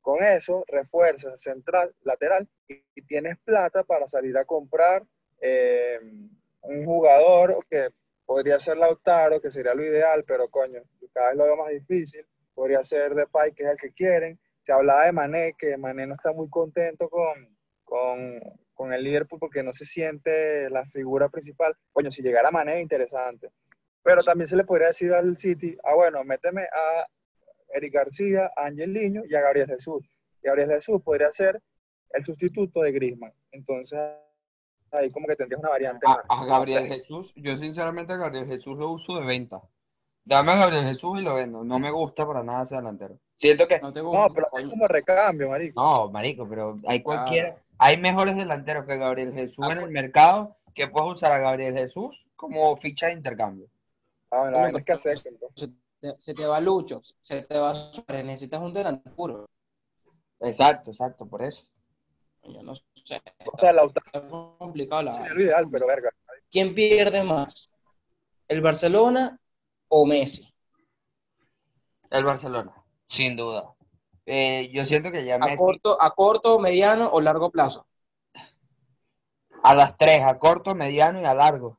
con 0.00 0.22
eso 0.22 0.64
refuerzas 0.68 1.40
central, 1.40 1.94
lateral 2.02 2.48
y, 2.68 2.82
tienes 3.06 3.38
plata 3.38 3.84
para 3.84 4.06
salir 4.06 4.36
a 4.36 4.44
comprar 4.44 5.04
eh, 5.40 5.98
un 6.62 6.84
jugador 6.84 7.58
que 7.70 7.90
podría 8.24 8.58
ser 8.58 8.76
Lautaro, 8.76 9.40
que 9.40 9.50
sería 9.50 9.74
lo 9.74 9.84
ideal, 9.84 10.24
pero 10.26 10.48
coño, 10.48 10.82
cada 11.12 11.28
vez 11.28 11.38
lo 11.38 11.44
veo 11.44 11.56
más 11.56 11.70
difícil 11.70 12.26
podría 12.56 12.82
ser 12.82 13.14
Depay, 13.14 13.52
que 13.52 13.62
es 13.62 13.70
el 13.70 13.76
que 13.76 13.92
quieren. 13.92 14.40
Se 14.64 14.72
hablaba 14.72 15.04
de 15.04 15.12
Mané, 15.12 15.54
que 15.56 15.76
Mané 15.76 16.06
no 16.08 16.14
está 16.14 16.32
muy 16.32 16.48
contento 16.48 17.08
con, 17.08 17.56
con, 17.84 18.40
con 18.74 18.92
el 18.92 19.04
Liverpool 19.04 19.38
porque 19.38 19.62
no 19.62 19.72
se 19.72 19.84
siente 19.84 20.68
la 20.70 20.84
figura 20.86 21.28
principal. 21.28 21.76
Coño, 21.92 22.10
si 22.10 22.22
llegara 22.22 22.50
Mané, 22.50 22.80
interesante. 22.80 23.50
Pero 24.06 24.22
también 24.22 24.46
se 24.46 24.56
le 24.56 24.64
podría 24.64 24.88
decir 24.88 25.12
al 25.12 25.36
City, 25.36 25.76
ah, 25.84 25.94
bueno, 25.94 26.22
méteme 26.22 26.62
a 26.62 27.06
Eric 27.74 27.92
García, 27.94 28.50
a 28.56 28.66
Ángel 28.66 28.92
Niño 28.92 29.22
y 29.28 29.34
a 29.34 29.40
Gabriel 29.40 29.66
Jesús. 29.66 30.08
Y 30.42 30.46
Gabriel 30.46 30.70
Jesús 30.70 31.02
podría 31.02 31.32
ser 31.32 31.60
el 32.10 32.22
sustituto 32.24 32.82
de 32.82 32.92
Griezmann. 32.92 33.32
Entonces, 33.50 33.98
ahí 34.92 35.10
como 35.10 35.26
que 35.26 35.34
tendrías 35.34 35.60
una 35.60 35.70
variante 35.70 36.06
A, 36.06 36.10
más. 36.10 36.20
a 36.28 36.44
Gabriel 36.46 36.84
No 36.88 36.94
sé. 36.94 37.00
Jesús, 37.00 37.32
yo 37.34 37.56
sinceramente 37.58 38.12
a 38.12 38.16
Gabriel 38.16 38.46
Jesús 38.46 38.78
lo 38.78 38.90
uso 38.92 39.16
de 39.18 39.26
venta. 39.26 39.60
Dame 40.24 40.52
a 40.52 40.56
Gabriel 40.56 40.84
Jesús 40.86 41.18
y 41.18 41.22
lo 41.22 41.34
vendo. 41.34 41.64
No 41.64 41.78
me 41.80 41.90
gusta 41.90 42.24
para 42.26 42.42
nada 42.44 42.62
ese 42.64 42.76
delantero. 42.76 43.18
Siento 43.36 43.66
que 43.68 43.80
¿No 43.80 43.92
te 43.92 44.00
No, 44.02 44.06
gusta? 44.10 44.28
pero 44.34 44.46
es 44.58 44.70
como 44.70 44.86
recambio, 44.88 45.50
marico. 45.50 45.82
No, 45.82 46.10
marico, 46.10 46.48
pero 46.48 46.78
hay 46.86 47.02
cualquiera, 47.02 47.48
Claro. 47.50 47.62
hay 47.78 47.96
mejores 47.98 48.36
delanteros 48.36 48.86
que 48.86 48.96
Gabriel 48.96 49.32
Jesús 49.32 49.58
Ah, 49.68 49.72
en 49.72 49.78
el 49.78 49.84
pues. 49.84 49.92
mercado 49.92 50.56
que 50.74 50.86
puedes 50.88 51.12
usar 51.14 51.32
a 51.32 51.38
Gabriel 51.38 51.74
Jesús 51.74 52.24
como 52.36 52.76
ficha 52.78 53.06
de 53.08 53.12
intercambio. 53.14 53.66
Ah, 54.36 54.40
bueno, 54.40 54.52
¿Cómo 54.52 54.66
hay 54.66 54.72
que- 54.74 54.84
que 54.84 54.92
hacer 54.92 55.12
eso, 55.14 55.28
entonces. 55.28 55.70
Se 55.70 56.12
te, 56.12 56.20
se 56.20 56.34
te 56.34 56.46
va 56.46 56.60
Lucho, 56.60 57.00
se 57.20 57.42
te 57.42 57.58
va 57.58 57.74
Suárez, 57.74 58.24
necesitas 58.24 58.60
un 58.60 58.72
delantero 58.72 59.14
puro. 59.16 59.46
Exacto, 60.40 60.90
exacto, 60.90 61.26
por 61.26 61.42
eso. 61.42 61.64
Yo 62.44 62.62
no 62.62 62.74
sé. 62.74 62.82
O 63.44 63.58
sea, 63.58 63.72
Lautaro 63.72 64.06
Está 64.06 64.28
complicado 64.58 65.02
la 65.02 65.12
sería 65.12 65.34
lo 65.34 65.40
ideal, 65.42 65.68
pero 65.70 65.86
verga. 65.86 66.10
¿Quién 66.50 66.74
pierde 66.74 67.22
más? 67.22 67.70
¿El 68.48 68.60
Barcelona 68.60 69.38
o 69.88 70.06
Messi? 70.06 70.52
El 72.10 72.24
Barcelona, 72.24 72.72
sin 73.06 73.36
duda. 73.36 73.74
Eh, 74.26 74.70
yo 74.72 74.84
siento 74.84 75.10
que 75.10 75.24
ya 75.24 75.36
¿A 75.36 75.40
Messi, 75.40 75.56
corto, 75.56 76.00
a 76.00 76.10
corto, 76.14 76.58
mediano 76.58 77.08
o 77.10 77.20
largo 77.20 77.50
plazo? 77.50 77.86
a 79.62 79.74
las 79.74 79.96
tres, 79.98 80.22
a 80.22 80.38
corto, 80.38 80.74
mediano 80.74 81.20
y 81.20 81.24
a 81.24 81.34
largo. 81.34 81.78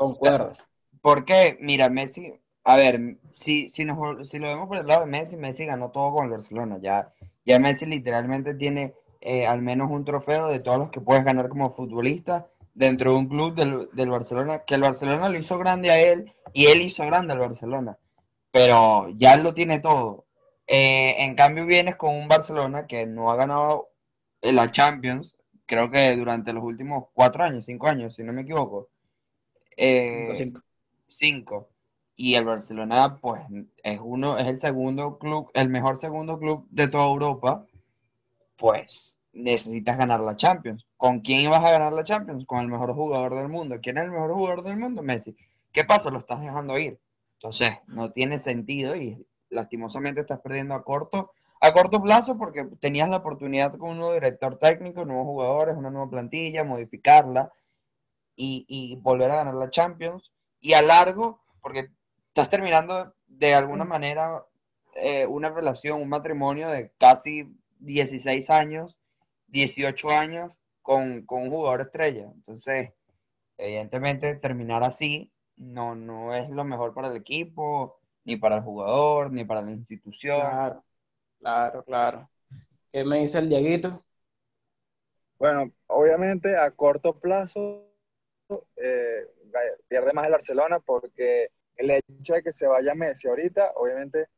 Concuerdo. 0.00 0.54
Porque, 1.02 1.58
mira, 1.60 1.90
Messi, 1.90 2.32
a 2.64 2.76
ver, 2.76 3.18
si, 3.34 3.68
si, 3.68 3.84
lo 3.84 4.16
vemos 4.24 4.66
por 4.66 4.78
el 4.78 4.86
lado 4.86 5.00
de 5.00 5.10
Messi, 5.10 5.36
Messi 5.36 5.66
ganó 5.66 5.90
todo 5.90 6.14
con 6.14 6.24
el 6.24 6.30
Barcelona. 6.30 6.78
Ya, 6.80 7.12
ya 7.44 7.58
Messi 7.58 7.84
literalmente 7.84 8.54
tiene 8.54 8.94
eh, 9.20 9.46
al 9.46 9.60
menos 9.60 9.90
un 9.90 10.06
trofeo 10.06 10.48
de 10.48 10.60
todos 10.60 10.78
los 10.78 10.90
que 10.90 11.02
puedes 11.02 11.22
ganar 11.22 11.50
como 11.50 11.74
futbolista 11.74 12.48
dentro 12.72 13.12
de 13.12 13.18
un 13.18 13.28
club 13.28 13.54
del, 13.54 13.90
del 13.92 14.08
Barcelona, 14.08 14.60
que 14.66 14.76
el 14.76 14.80
Barcelona 14.80 15.28
lo 15.28 15.36
hizo 15.36 15.58
grande 15.58 15.90
a 15.90 16.00
él 16.00 16.32
y 16.54 16.68
él 16.68 16.80
hizo 16.80 17.04
grande 17.04 17.34
al 17.34 17.40
Barcelona. 17.40 17.98
Pero 18.50 19.10
ya 19.18 19.36
lo 19.36 19.52
tiene 19.52 19.80
todo. 19.80 20.24
Eh, 20.66 21.16
en 21.18 21.34
cambio, 21.34 21.66
vienes 21.66 21.96
con 21.96 22.14
un 22.14 22.26
Barcelona 22.26 22.86
que 22.86 23.04
no 23.04 23.30
ha 23.30 23.36
ganado 23.36 23.90
la 24.40 24.70
Champions, 24.70 25.36
creo 25.66 25.90
que 25.90 26.16
durante 26.16 26.54
los 26.54 26.64
últimos 26.64 27.08
cuatro 27.12 27.44
años, 27.44 27.66
cinco 27.66 27.86
años, 27.86 28.14
si 28.14 28.22
no 28.22 28.32
me 28.32 28.42
equivoco. 28.42 28.88
Eh, 29.82 30.32
Cinco, 30.34 30.60
cinco. 31.08 31.68
Y 32.14 32.34
el 32.34 32.44
Barcelona, 32.44 33.18
pues, 33.18 33.40
es 33.82 33.98
uno, 34.02 34.36
es 34.36 34.46
el 34.46 34.60
segundo 34.60 35.18
club, 35.18 35.50
el 35.54 35.70
mejor 35.70 35.98
segundo 36.00 36.38
club 36.38 36.66
de 36.70 36.86
toda 36.88 37.06
Europa. 37.06 37.66
Pues 38.58 39.16
necesitas 39.32 39.96
ganar 39.96 40.20
la 40.20 40.36
Champions. 40.36 40.86
¿Con 40.98 41.20
quién 41.20 41.40
ibas 41.40 41.64
a 41.64 41.70
ganar 41.70 41.94
la 41.94 42.04
Champions? 42.04 42.44
Con 42.44 42.60
el 42.60 42.68
mejor 42.68 42.92
jugador 42.92 43.36
del 43.36 43.48
mundo. 43.48 43.78
¿Quién 43.82 43.96
es 43.96 44.04
el 44.04 44.10
mejor 44.10 44.34
jugador 44.34 44.64
del 44.64 44.76
mundo? 44.76 45.02
Messi. 45.02 45.34
¿Qué 45.72 45.84
pasa? 45.84 46.10
Lo 46.10 46.18
estás 46.18 46.42
dejando 46.42 46.78
ir. 46.78 46.98
Entonces, 47.38 47.72
no 47.86 48.10
tiene 48.12 48.38
sentido 48.38 48.94
y 48.96 49.26
lastimosamente 49.48 50.20
estás 50.20 50.40
perdiendo 50.40 50.74
a 50.74 50.84
corto, 50.84 51.32
a 51.58 51.72
corto 51.72 52.02
plazo 52.02 52.36
porque 52.36 52.66
tenías 52.80 53.08
la 53.08 53.18
oportunidad 53.18 53.78
con 53.78 53.92
un 53.92 53.98
nuevo 53.98 54.12
director 54.12 54.58
técnico, 54.58 55.06
nuevos 55.06 55.24
jugadores, 55.24 55.74
una 55.74 55.90
nueva 55.90 56.10
plantilla, 56.10 56.64
modificarla 56.64 57.50
y, 58.40 58.64
y 58.68 58.96
volver 58.96 59.30
a 59.30 59.36
ganar 59.36 59.54
la 59.54 59.70
Champions. 59.70 60.32
Y 60.60 60.72
a 60.72 60.80
largo, 60.80 61.40
porque 61.60 61.90
estás 62.28 62.48
terminando 62.48 63.14
de 63.26 63.54
alguna 63.54 63.84
manera 63.84 64.44
eh, 64.96 65.26
una 65.26 65.50
relación, 65.50 66.00
un 66.00 66.08
matrimonio 66.08 66.68
de 66.70 66.90
casi 66.98 67.54
16 67.80 68.48
años, 68.48 68.96
18 69.48 70.10
años 70.10 70.52
con, 70.80 71.26
con 71.26 71.42
un 71.42 71.50
jugador 71.50 71.82
estrella. 71.82 72.30
Entonces, 72.34 72.92
evidentemente, 73.58 74.36
terminar 74.36 74.84
así 74.84 75.30
no, 75.56 75.94
no 75.94 76.34
es 76.34 76.48
lo 76.48 76.64
mejor 76.64 76.94
para 76.94 77.08
el 77.08 77.16
equipo, 77.16 78.00
ni 78.24 78.36
para 78.36 78.56
el 78.56 78.62
jugador, 78.62 79.30
ni 79.30 79.44
para 79.44 79.60
la 79.60 79.70
institución. 79.70 80.40
Claro, 80.40 80.84
claro, 81.38 81.84
claro. 81.84 82.30
¿Qué 82.90 83.04
me 83.04 83.18
dice 83.18 83.38
el 83.38 83.50
Dieguito? 83.50 84.00
Bueno, 85.38 85.72
obviamente 85.86 86.56
a 86.56 86.70
corto 86.70 87.18
plazo 87.18 87.89
eh, 88.76 89.26
pierde 89.88 90.12
más 90.12 90.26
el 90.26 90.32
Barcelona 90.32 90.80
porque 90.80 91.50
el 91.76 91.90
hecho 91.90 92.34
de 92.34 92.42
que 92.42 92.52
se 92.52 92.66
vaya 92.66 92.94
Messi 92.94 93.28
ahorita, 93.28 93.72
obviamente 93.76 94.28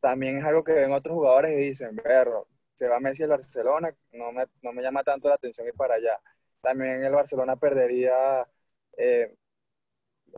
también 0.00 0.38
es 0.38 0.44
algo 0.44 0.64
que 0.64 0.72
ven 0.72 0.92
otros 0.92 1.14
jugadores 1.14 1.52
y 1.52 1.56
dicen, 1.68 1.96
verlo, 1.96 2.48
se 2.74 2.88
va 2.88 3.00
Messi 3.00 3.22
al 3.24 3.30
Barcelona, 3.30 3.94
no 4.12 4.32
me, 4.32 4.44
no 4.62 4.72
me 4.72 4.82
llama 4.82 5.02
tanto 5.04 5.28
la 5.28 5.34
atención 5.36 5.66
ir 5.66 5.74
para 5.74 5.94
allá. 5.94 6.18
También 6.62 7.04
el 7.04 7.12
Barcelona 7.14 7.56
perdería 7.56 8.46
eh, 8.96 9.34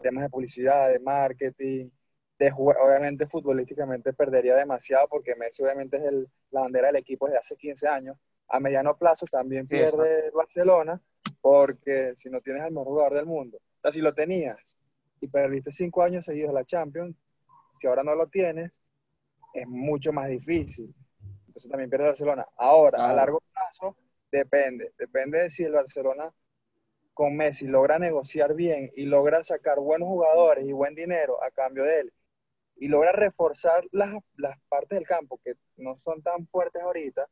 temas 0.02 0.24
de 0.24 0.30
publicidad, 0.30 0.90
de 0.90 0.98
marketing, 1.00 1.90
de 2.38 2.52
obviamente 2.56 3.26
futbolísticamente 3.28 4.12
perdería 4.12 4.56
demasiado 4.56 5.06
porque 5.08 5.36
Messi 5.36 5.62
obviamente 5.62 5.98
es 5.98 6.04
el, 6.04 6.28
la 6.50 6.62
bandera 6.62 6.88
del 6.88 6.96
equipo 6.96 7.26
desde 7.26 7.38
hace 7.38 7.56
15 7.56 7.86
años. 7.88 8.16
A 8.48 8.60
mediano 8.60 8.96
plazo 8.98 9.26
también 9.26 9.68
Sí, 9.68 9.76
pierde 9.76 10.26
el 10.26 10.32
Barcelona 10.32 11.00
porque 11.40 12.14
si 12.16 12.30
no 12.30 12.40
tienes 12.40 12.62
al 12.62 12.72
mejor 12.72 12.88
jugador 12.88 13.14
del 13.14 13.26
mundo, 13.26 13.58
o 13.58 13.80
sea, 13.80 13.92
si 13.92 14.00
lo 14.00 14.14
tenías 14.14 14.76
y 15.20 15.28
perdiste 15.28 15.70
cinco 15.70 16.02
años 16.02 16.24
seguidos 16.24 16.52
la 16.52 16.64
Champions, 16.64 17.16
si 17.78 17.86
ahora 17.86 18.02
no 18.02 18.14
lo 18.14 18.26
tienes, 18.28 18.80
es 19.54 19.66
mucho 19.66 20.12
más 20.12 20.28
difícil. 20.28 20.94
Entonces 21.46 21.70
también 21.70 21.90
pierde 21.90 22.06
Barcelona. 22.06 22.46
Ahora, 22.56 23.10
a 23.10 23.12
largo 23.12 23.42
plazo, 23.52 23.96
depende. 24.30 24.92
Depende 24.98 25.42
de 25.42 25.50
si 25.50 25.64
el 25.64 25.72
Barcelona 25.72 26.32
con 27.12 27.36
Messi 27.36 27.66
logra 27.66 27.98
negociar 27.98 28.54
bien 28.54 28.90
y 28.96 29.04
logra 29.04 29.44
sacar 29.44 29.78
buenos 29.78 30.08
jugadores 30.08 30.64
y 30.66 30.72
buen 30.72 30.94
dinero 30.94 31.42
a 31.42 31.50
cambio 31.50 31.84
de 31.84 32.00
él 32.00 32.12
y 32.76 32.88
logra 32.88 33.12
reforzar 33.12 33.84
las, 33.92 34.14
las 34.36 34.58
partes 34.68 34.98
del 34.98 35.06
campo 35.06 35.38
que 35.44 35.54
no 35.76 35.96
son 35.98 36.22
tan 36.22 36.46
fuertes 36.48 36.82
ahorita, 36.82 37.28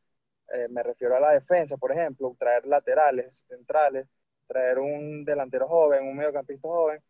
eh, 0.53 0.69
me 0.69 0.83
refiero 0.83 1.17
a 1.17 1.21
la 1.21 1.33
defensa, 1.33 1.77
por 1.77 1.93
ejemplo, 1.93 2.35
traer 2.39 2.67
laterales, 2.67 3.45
centrales, 3.49 4.07
traer 4.47 4.79
un 4.79 5.25
delantero 5.25 5.69
joven, 5.69 6.07
un 6.07 6.17
mediocampista 6.17 6.69
joven. 6.69 7.01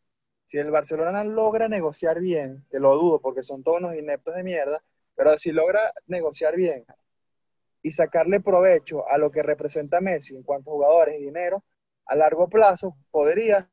Si 0.47 0.59
el 0.59 0.71
Barcelona 0.71 1.25
logra 1.25 1.69
negociar 1.69 2.21
bien, 2.21 2.65
que 2.71 2.79
lo 2.79 2.95
dudo 2.97 3.21
porque 3.21 3.43
son 3.43 3.63
todos 3.63 3.79
unos 3.79 3.95
ineptos 3.95 4.35
de 4.35 4.43
mierda, 4.43 4.83
pero 5.15 5.39
si 5.39 5.53
logra 5.53 5.93
negociar 6.07 6.57
bien 6.57 6.85
y 7.83 7.93
sacarle 7.93 8.41
provecho 8.41 9.09
a 9.09 9.17
lo 9.17 9.31
que 9.31 9.43
representa 9.43 10.01
Messi 10.01 10.37
en 10.37 10.43
cuanto 10.43 10.71
a 10.71 10.75
jugadores 10.75 11.19
y 11.19 11.25
dinero, 11.25 11.65
a 12.07 12.17
largo 12.17 12.49
plazo 12.49 12.97
podría 13.11 13.71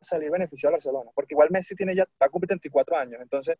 salir 0.00 0.30
beneficiado 0.30 0.70
al 0.70 0.78
Barcelona, 0.78 1.10
porque 1.14 1.34
igual 1.34 1.48
Messi 1.50 1.74
tiene 1.74 1.96
ya, 1.96 2.04
va 2.04 2.26
a 2.26 2.28
cumplir 2.28 2.48
34 2.48 2.96
años, 2.96 3.20
entonces 3.20 3.56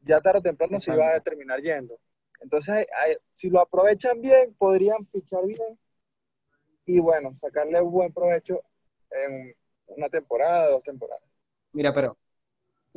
ya 0.00 0.20
tarde 0.20 0.38
o 0.38 0.42
temprano 0.42 0.78
se 0.78 0.92
iba 0.92 1.14
a 1.14 1.20
terminar 1.20 1.60
yendo. 1.60 1.98
Entonces, 2.42 2.86
si 3.34 3.50
lo 3.50 3.60
aprovechan 3.60 4.20
bien, 4.20 4.54
podrían 4.58 5.04
fichar 5.06 5.46
bien 5.46 5.78
y 6.86 6.98
bueno, 6.98 7.34
sacarle 7.36 7.80
buen 7.80 8.12
provecho 8.12 8.62
en 9.10 9.54
una 9.86 10.08
temporada, 10.08 10.70
dos 10.70 10.82
temporadas. 10.82 11.22
Mira, 11.72 11.94
pero 11.94 12.16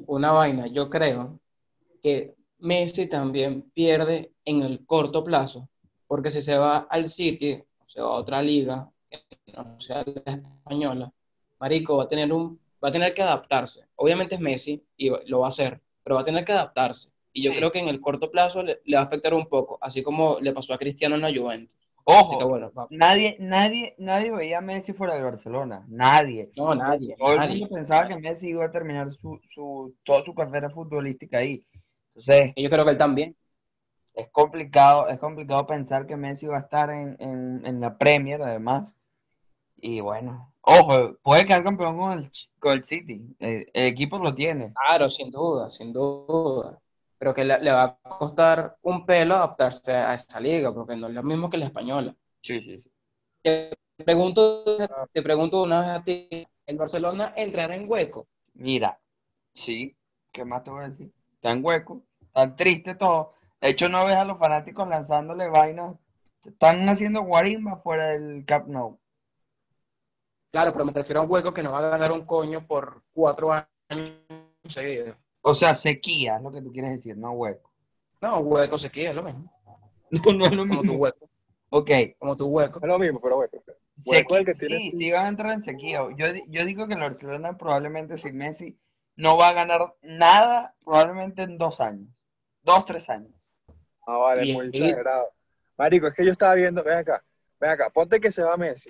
una 0.07 0.31
vaina, 0.31 0.67
yo 0.67 0.89
creo 0.89 1.39
que 2.01 2.35
Messi 2.59 3.07
también 3.07 3.69
pierde 3.71 4.31
en 4.43 4.63
el 4.63 4.85
corto 4.85 5.23
plazo, 5.23 5.69
porque 6.07 6.31
si 6.31 6.41
se 6.41 6.57
va 6.57 6.87
al 6.89 7.09
City, 7.09 7.53
o 7.53 7.87
se 7.87 8.01
va 8.01 8.07
a 8.07 8.19
otra 8.19 8.41
liga, 8.41 8.89
que 9.09 9.21
no 9.53 9.79
sea 9.79 10.03
la 10.05 10.33
española, 10.33 11.13
Marico 11.59 11.97
va 11.97 12.03
a 12.03 12.07
tener 12.07 12.33
un, 12.33 12.59
va 12.83 12.89
a 12.89 12.91
tener 12.91 13.13
que 13.13 13.21
adaptarse. 13.21 13.87
Obviamente 13.95 14.35
es 14.35 14.41
Messi 14.41 14.83
y 14.97 15.09
lo 15.29 15.39
va 15.39 15.47
a 15.47 15.49
hacer, 15.49 15.81
pero 16.03 16.15
va 16.15 16.21
a 16.21 16.25
tener 16.25 16.43
que 16.43 16.51
adaptarse. 16.51 17.09
Y 17.35 17.43
yo 17.43 17.51
Sí. 17.51 17.55
creo 17.55 17.71
que 17.71 17.79
en 17.79 17.89
el 17.89 18.01
corto 18.01 18.31
plazo 18.31 18.63
le, 18.63 18.81
le 18.85 18.97
va 18.97 19.03
a 19.03 19.05
afectar 19.07 19.35
un 19.35 19.47
poco, 19.47 19.79
así 19.81 20.03
como 20.03 20.39
le 20.41 20.53
pasó 20.53 20.73
a 20.73 20.79
Cristiano 20.79 21.15
en 21.15 21.21
la 21.21 21.33
Juventus. 21.35 21.75
Así 22.17 22.37
que 22.37 22.43
Ojo, 22.43 22.49
bueno, 22.49 22.73
nadie, 22.89 23.37
nadie, 23.39 23.95
nadie 23.99 24.31
veía 24.31 24.59
a 24.59 24.61
Messi 24.61 24.93
fuera 24.93 25.15
del 25.15 25.23
Barcelona. 25.25 25.85
Nadie. 25.89 26.51
no, 26.55 26.75
nadie, 26.75 27.15
Todo 27.17 27.33
el 27.35 27.39
nadie. 27.39 27.59
mundo 27.59 27.69
pensaba 27.69 28.07
que 28.07 28.17
Messi 28.17 28.49
iba 28.49 28.65
a 28.65 28.71
terminar 28.71 29.11
su, 29.11 29.39
su, 29.53 29.95
toda 30.03 30.23
su 30.25 30.33
carrera 30.35 30.69
futbolística 30.69 31.39
ahí. 31.39 31.65
Entonces, 32.09 32.55
Y 32.55 32.63
yo 32.63 32.69
creo 32.69 32.85
que 32.85 32.91
él 32.91 32.97
también. 32.97 33.35
es 34.13 34.29
complicado, 34.31 35.07
es 35.09 35.19
complicado 35.19 35.67
pensar 35.67 36.07
que 36.07 36.15
Messi 36.17 36.47
va 36.47 36.57
a 36.57 36.61
estar 36.61 36.89
en, 36.89 37.15
en, 37.19 37.65
en 37.65 37.79
la 37.81 37.97
Premier, 37.97 38.41
además. 38.41 38.93
Y 39.77 40.01
bueno, 40.01 40.53
ojo, 40.61 41.17
puede 41.23 41.45
quedar 41.47 41.63
campeón 41.63 41.97
con 41.97 42.13
el, 42.19 42.31
con 42.59 42.73
el 42.73 42.85
City. 42.85 43.21
El, 43.39 43.67
el 43.73 43.85
equipo 43.87 44.19
lo 44.19 44.35
tiene. 44.35 44.75
Claro, 44.75 45.09
sin 45.09 45.31
duda, 45.31 45.69
sin 45.69 45.91
duda. 45.91 46.81
Pero 47.25 47.33
que 47.33 47.43
le, 47.43 47.57
le 47.59 47.71
va 47.71 47.83
a 47.85 48.09
costar 48.19 48.77
un 48.83 49.03
pelo 49.03 49.33
adaptarse 49.33 49.91
a 49.91 50.13
esa 50.13 50.39
liga, 50.39 50.71
porque 50.71 50.95
no 50.95 51.07
es 51.07 51.13
lo 51.15 51.23
mismo 51.23 51.49
que 51.49 51.57
la 51.57 51.65
española. 51.65 52.15
Sí, 52.43 52.59
sí, 52.61 52.83
sí. 52.83 52.91
Te 53.41 54.03
pregunto, 54.03 54.63
te 55.11 55.23
pregunto 55.23 55.63
una 55.63 55.79
vez 55.81 55.89
a 55.89 56.03
ti, 56.03 56.47
¿el 56.67 56.77
Barcelona 56.77 57.33
entrará 57.35 57.75
en 57.75 57.89
hueco? 57.89 58.27
Mira, 58.53 58.99
sí, 59.55 59.97
¿qué 60.31 60.45
más 60.45 60.63
te 60.63 60.69
voy 60.69 60.83
a 60.83 60.89
decir? 60.89 61.11
Tan 61.41 61.65
hueco, 61.65 62.03
tan 62.31 62.55
triste 62.55 62.93
todo. 62.93 63.33
De 63.59 63.69
hecho, 63.69 63.89
no 63.89 64.05
ves 64.05 64.17
a 64.17 64.25
los 64.25 64.37
fanáticos 64.37 64.87
lanzándole 64.87 65.47
vainas. 65.49 65.95
Están 66.43 66.87
haciendo 66.87 67.23
guarimba 67.23 67.77
fuera 67.77 68.09
del 68.09 68.45
Camp 68.45 68.67
Nou. 68.67 68.99
Claro, 70.51 70.71
pero 70.73 70.85
me 70.85 70.93
refiero 70.93 71.21
a 71.21 71.23
un 71.23 71.31
hueco 71.31 71.53
que 71.55 71.63
no 71.63 71.71
va 71.71 71.79
a 71.79 71.89
ganar 71.89 72.11
un 72.11 72.23
coño 72.27 72.67
por 72.67 73.01
cuatro 73.13 73.51
años 73.51 74.11
seguidos. 74.67 75.17
O 75.47 75.53
sea, 75.53 75.75
sequía, 75.75 76.37
es 76.37 76.41
lo 76.41 76.51
que 76.51 76.59
tú 76.61 76.71
quieres 76.71 76.91
decir, 76.91 77.15
no 77.17 77.31
hueco. 77.33 77.71
No, 78.19 78.39
hueco 78.39 78.79
se 78.79 78.89
queda, 78.89 79.11
es 79.11 79.15
lo 79.15 79.23
mismo. 79.23 79.51
No, 80.11 80.21
no 80.33 80.45
es 80.45 80.51
lo 80.51 80.63
Como 80.67 80.81
tu 80.81 80.83
mismo. 80.87 80.97
hueco, 80.97 81.29
Ok, 81.69 81.89
como 82.19 82.35
tu 82.37 82.47
hueco. 82.47 82.79
Es 82.81 82.87
lo 82.87 82.97
mismo, 82.99 83.19
pero 83.21 83.35
bueno. 83.37 83.51
Hueco 84.05 84.35
sequi- 84.35 84.37
el 84.39 84.45
que 84.45 84.53
tiene- 84.55 84.77
sí, 84.79 84.91
sí 84.97 85.11
van 85.11 85.25
a 85.25 85.29
entrar 85.29 85.51
en 85.53 85.63
sequía. 85.63 85.99
Yo, 86.17 86.25
yo 86.47 86.65
digo 86.65 86.87
que 86.87 86.93
el 86.95 86.99
Barcelona 86.99 87.57
probablemente 87.57 88.17
sin 88.17 88.37
Messi 88.37 88.75
no 89.17 89.37
va 89.37 89.49
a 89.49 89.53
ganar 89.53 89.93
nada 90.01 90.73
probablemente 90.83 91.43
en 91.43 91.57
dos 91.57 91.79
años. 91.79 92.07
Dos, 92.63 92.85
tres 92.85 93.07
años. 93.09 93.31
Ah, 94.07 94.17
vale, 94.17 94.41
Bien. 94.43 94.55
muy 94.55 94.67
exagerado. 94.67 95.27
Marico, 95.77 96.07
es 96.07 96.13
que 96.13 96.25
yo 96.25 96.31
estaba 96.31 96.55
viendo, 96.55 96.83
ven 96.83 96.97
acá, 96.99 97.23
ven 97.59 97.69
acá, 97.71 97.89
ponte 97.89 98.19
que 98.19 98.31
se 98.31 98.41
va 98.43 98.57
Messi. 98.57 98.89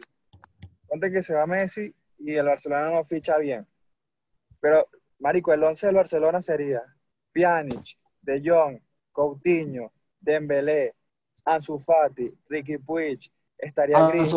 Ponte 0.87 1.11
que 1.11 1.21
se 1.23 1.33
va 1.33 1.45
Messi 1.47 1.93
y 2.19 2.35
el 2.35 2.45
Barcelona 2.45 2.91
no 2.91 3.03
ficha 3.05 3.37
bien. 3.39 3.65
Pero, 4.59 4.87
Marico, 5.25 5.51
el 5.53 5.63
11 5.63 5.87
del 5.87 5.95
Barcelona 5.95 6.39
sería 6.39 6.83
Pjanic, 7.31 7.97
De 8.21 8.43
Jong, 8.45 8.79
Coutinho, 9.11 9.91
Dembélé, 10.19 10.93
Ansu 11.45 11.79
Fati, 11.79 12.31
Ricky 12.47 12.77
Puig, 12.77 13.31
estaría 13.57 13.97
Ah, 13.97 14.11
Gris, 14.11 14.31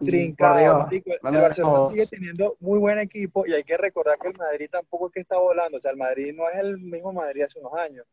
trincado. 0.00 0.80
Marico, 0.80 1.12
el 1.12 1.18
Barcelona 1.40 1.86
sigue 1.88 2.06
teniendo 2.08 2.58
muy 2.60 2.78
buen 2.78 2.98
equipo 2.98 3.46
y 3.46 3.54
hay 3.54 3.64
que 3.64 3.78
recordar 3.78 4.18
que 4.18 4.28
el 4.28 4.36
Madrid 4.36 4.68
tampoco 4.70 5.06
es 5.06 5.14
que 5.14 5.20
está 5.20 5.38
volando. 5.38 5.78
O 5.78 5.80
sea, 5.80 5.92
el 5.92 5.96
Madrid 5.96 6.34
no 6.36 6.46
es 6.50 6.56
el 6.56 6.76
mismo 6.76 7.14
Madrid 7.14 7.44
hace 7.44 7.58
unos 7.58 7.72
años. 7.72 8.04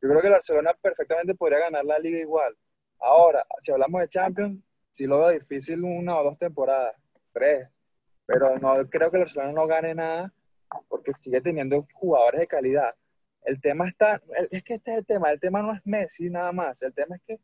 Yo 0.00 0.08
creo 0.08 0.22
que 0.22 0.28
el 0.28 0.32
Barcelona 0.32 0.72
perfectamente 0.80 1.34
podría 1.34 1.58
ganar 1.58 1.84
la 1.84 1.98
liga 1.98 2.18
igual. 2.18 2.56
Ahora, 2.98 3.44
si 3.60 3.70
hablamos 3.72 4.00
de 4.00 4.08
Champions, 4.08 4.58
sí 4.94 5.04
lo 5.04 5.18
veo 5.18 5.28
difícil 5.38 5.84
una 5.84 6.18
o 6.18 6.24
dos 6.24 6.38
temporadas, 6.38 6.96
tres. 7.30 7.68
Pero 8.24 8.58
no 8.58 8.88
creo 8.88 9.10
que 9.10 9.18
el 9.18 9.24
Barcelona 9.24 9.52
no 9.52 9.66
gane 9.66 9.94
nada 9.94 10.32
porque 10.88 11.12
sigue 11.14 11.40
teniendo 11.40 11.86
jugadores 11.94 12.40
de 12.40 12.46
calidad. 12.46 12.94
El 13.42 13.60
tema 13.60 13.88
está, 13.88 14.20
es 14.50 14.62
que 14.62 14.74
este 14.74 14.92
es 14.92 14.98
el 14.98 15.06
tema, 15.06 15.30
el 15.30 15.40
tema 15.40 15.62
no 15.62 15.72
es 15.72 15.80
Messi 15.84 16.28
nada 16.28 16.52
más, 16.52 16.82
el 16.82 16.92
tema 16.92 17.16
es 17.16 17.22
que 17.22 17.40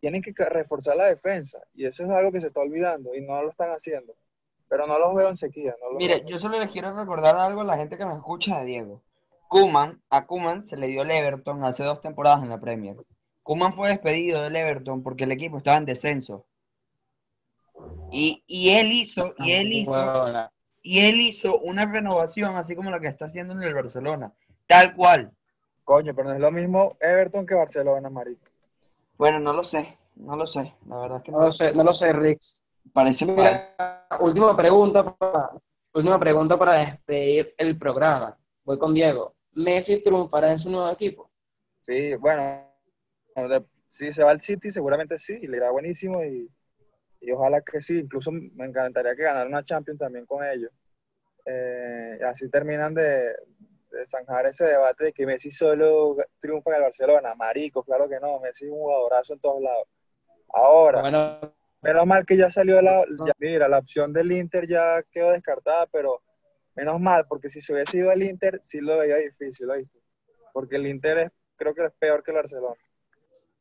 tienen 0.00 0.22
que 0.22 0.32
reforzar 0.44 0.96
la 0.96 1.06
defensa 1.06 1.58
y 1.72 1.86
eso 1.86 2.04
es 2.04 2.10
algo 2.10 2.30
que 2.30 2.40
se 2.40 2.48
está 2.48 2.60
olvidando 2.60 3.14
y 3.14 3.22
no 3.22 3.42
lo 3.42 3.50
están 3.50 3.70
haciendo. 3.70 4.14
Pero 4.68 4.86
no 4.86 4.98
los 4.98 5.14
veo 5.14 5.28
en 5.28 5.36
sequía. 5.36 5.74
No 5.80 5.92
los 5.92 5.98
Mire, 5.98 6.20
veo. 6.20 6.28
yo 6.28 6.38
solo 6.38 6.58
les 6.58 6.70
quiero 6.70 6.94
recordar 6.94 7.36
algo 7.36 7.62
a 7.62 7.64
la 7.64 7.76
gente 7.76 7.96
que 7.96 8.06
me 8.06 8.14
escucha 8.14 8.58
de 8.58 8.64
Diego. 8.66 9.02
Kuman, 9.48 10.02
a 10.10 10.26
Kuman 10.26 10.64
se 10.64 10.76
le 10.76 10.88
dio 10.88 11.02
el 11.02 11.10
Everton 11.10 11.64
hace 11.64 11.84
dos 11.84 12.00
temporadas 12.00 12.42
en 12.42 12.50
la 12.50 12.60
Premier. 12.60 12.96
Kuman 13.42 13.74
fue 13.74 13.88
despedido 13.88 14.42
del 14.42 14.56
Everton 14.56 15.02
porque 15.02 15.24
el 15.24 15.32
equipo 15.32 15.58
estaba 15.58 15.76
en 15.76 15.84
descenso. 15.84 16.46
Y, 18.10 18.42
y 18.46 18.70
él 18.70 18.92
hizo, 18.92 19.34
y 19.38 19.52
él 19.52 19.72
hizo. 19.72 19.92
Y 20.84 21.00
él 21.00 21.18
hizo 21.20 21.58
una 21.58 21.86
renovación 21.90 22.56
así 22.56 22.76
como 22.76 22.90
la 22.90 23.00
que 23.00 23.08
está 23.08 23.24
haciendo 23.24 23.54
en 23.54 23.62
el 23.62 23.72
Barcelona. 23.74 24.32
Tal 24.68 24.94
cual. 24.94 25.32
Coño, 25.82 26.14
pero 26.14 26.28
no 26.28 26.34
es 26.34 26.40
lo 26.40 26.52
mismo 26.52 26.96
Everton 27.00 27.46
que 27.46 27.54
Barcelona, 27.54 28.10
marico. 28.10 28.42
Bueno, 29.16 29.40
no 29.40 29.54
lo 29.54 29.64
sé, 29.64 29.98
no 30.16 30.36
lo 30.36 30.46
sé. 30.46 30.74
La 30.86 30.98
verdad 30.98 31.18
es 31.18 31.24
que 31.24 31.32
No 31.32 31.40
lo 31.40 31.52
sé, 31.52 31.72
no 31.72 31.84
lo 31.84 31.92
sé, 31.94 32.12
Rix. 32.12 32.60
Parece 32.92 33.24
Mira, 33.24 34.06
última 34.20 34.54
pregunta 34.54 35.16
para, 35.16 35.50
última 35.94 36.20
pregunta 36.20 36.58
para 36.58 36.72
despedir 36.74 37.54
el 37.56 37.78
programa. 37.78 38.36
Voy 38.64 38.78
con 38.78 38.92
Diego. 38.92 39.34
¿Messi 39.54 40.02
triunfará 40.02 40.50
en 40.50 40.58
su 40.58 40.70
nuevo 40.70 40.90
equipo? 40.90 41.30
Sí, 41.86 42.14
bueno, 42.16 42.42
de- 43.36 43.64
si 43.88 44.12
se 44.12 44.22
va 44.22 44.32
al 44.32 44.40
City, 44.40 44.70
seguramente 44.70 45.18
sí, 45.18 45.38
y 45.40 45.46
le 45.46 45.56
irá 45.58 45.70
buenísimo 45.70 46.22
y, 46.22 46.50
y 47.26 47.32
ojalá 47.32 47.60
que 47.62 47.80
sí. 47.80 47.98
Incluso 48.00 48.30
me 48.32 48.66
encantaría 48.66 49.14
que 49.16 49.22
ganara 49.22 49.48
una 49.48 49.64
Champions 49.64 49.98
también 50.00 50.26
con 50.26 50.44
ellos. 50.44 50.70
Eh, 51.46 52.18
así 52.24 52.48
terminan 52.48 52.94
de, 52.94 53.34
de 53.90 54.06
zanjar 54.06 54.46
ese 54.46 54.64
debate 54.64 55.04
de 55.06 55.12
que 55.12 55.26
Messi 55.26 55.50
solo 55.50 56.16
triunfa 56.40 56.70
en 56.70 56.76
el 56.76 56.82
Barcelona. 56.82 57.34
Marico, 57.34 57.82
claro 57.82 58.08
que 58.08 58.18
no, 58.20 58.40
Messi 58.40 58.66
es 58.66 58.70
un 58.70 58.78
jugadorazo 58.78 59.34
en 59.34 59.40
todos 59.40 59.62
lados. 59.62 59.88
Ahora, 60.52 61.00
Bueno, 61.00 61.40
menos 61.82 62.06
mal 62.06 62.24
que 62.24 62.36
ya 62.36 62.50
salió 62.50 62.80
la, 62.80 63.04
ya- 63.26 63.32
mira, 63.38 63.68
la 63.68 63.78
opción 63.78 64.12
del 64.12 64.32
Inter 64.32 64.66
ya 64.66 65.02
quedó 65.10 65.32
descartada, 65.32 65.86
pero 65.92 66.22
menos 66.74 67.00
mal, 67.00 67.26
porque 67.28 67.50
si 67.50 67.60
se 67.60 67.72
hubiese 67.72 67.98
ido 67.98 68.10
al 68.10 68.22
Inter, 68.22 68.60
sí 68.64 68.80
lo 68.80 68.98
veía 68.98 69.16
difícil, 69.16 69.68
¿oíste? 69.70 69.98
Porque 70.52 70.76
el 70.76 70.86
Inter 70.86 71.18
es, 71.18 71.30
creo 71.56 71.74
que 71.74 71.84
es 71.84 71.92
peor 71.98 72.22
que 72.22 72.30
el 72.30 72.36
Barcelona. 72.36 72.76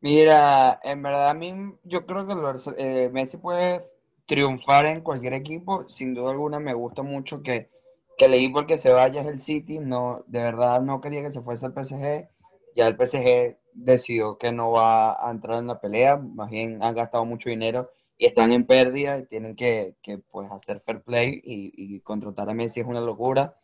Mira, 0.03 0.81
en 0.83 1.01
verdad 1.01 1.29
a 1.29 1.33
mí 1.33 1.53
yo 1.85 2.05
creo 2.05 2.27
que 2.27 2.33
el 2.33 2.75
eh, 2.77 3.09
Messi 3.13 3.37
puede 3.37 3.89
triunfar 4.25 4.85
en 4.85 4.99
cualquier 4.99 5.33
equipo. 5.33 5.87
Sin 5.87 6.13
duda 6.13 6.31
alguna 6.31 6.59
me 6.59 6.73
gusta 6.73 7.03
mucho 7.03 7.41
que, 7.41 7.69
que 8.17 8.25
el 8.25 8.33
equipo 8.33 8.65
que 8.65 8.77
se 8.77 8.89
vaya 8.91 9.21
es 9.21 9.27
el 9.27 9.39
City. 9.39 9.79
No, 9.79 10.25
de 10.27 10.41
verdad 10.41 10.81
no 10.81 10.99
quería 10.99 11.21
que 11.21 11.31
se 11.31 11.41
fuese 11.41 11.65
al 11.65 11.73
PSG. 11.73 12.27
Ya 12.75 12.87
el 12.87 12.97
PSG 12.97 13.57
decidió 13.75 14.37
que 14.37 14.51
no 14.51 14.71
va 14.71 15.25
a 15.25 15.31
entrar 15.31 15.59
en 15.59 15.67
la 15.67 15.79
pelea. 15.79 16.17
Más 16.17 16.49
bien 16.49 16.83
han 16.83 16.95
gastado 16.95 17.23
mucho 17.23 17.49
dinero 17.49 17.89
y 18.17 18.25
están 18.25 18.51
en 18.51 18.65
pérdida 18.67 19.19
y 19.19 19.25
tienen 19.27 19.55
que, 19.55 19.95
que, 20.01 20.17
pues 20.17 20.51
hacer 20.51 20.81
fair 20.81 21.01
play 21.01 21.41
y, 21.45 22.01
contratar 22.01 22.49
a 22.49 22.53
Messi 22.53 22.81
es 22.81 22.87
una 22.87 22.99
locura. 22.99 23.55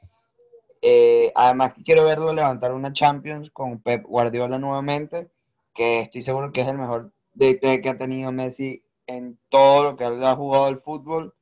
Eh, 0.82 1.34
además 1.36 1.74
quiero 1.84 2.06
verlo 2.06 2.32
levantar 2.32 2.72
una 2.74 2.94
Champions 2.94 3.52
con 3.52 3.82
Pep 3.82 4.06
Guardiola 4.06 4.58
nuevamente 4.58 5.30
que 5.74 6.02
estoy 6.02 6.22
seguro 6.22 6.52
que 6.52 6.62
es 6.62 6.68
el 6.68 6.78
mejor 6.78 7.12
DT 7.34 7.82
que 7.82 7.90
ha 7.90 7.98
tenido 7.98 8.32
Messi 8.32 8.84
en 9.08 9.40
todo 9.50 9.84
lo 9.84 9.98
que 9.98 10.06
ha 10.06 10.36
jugado 10.36 10.68
el 10.68 10.80
fútbol. 10.80 11.34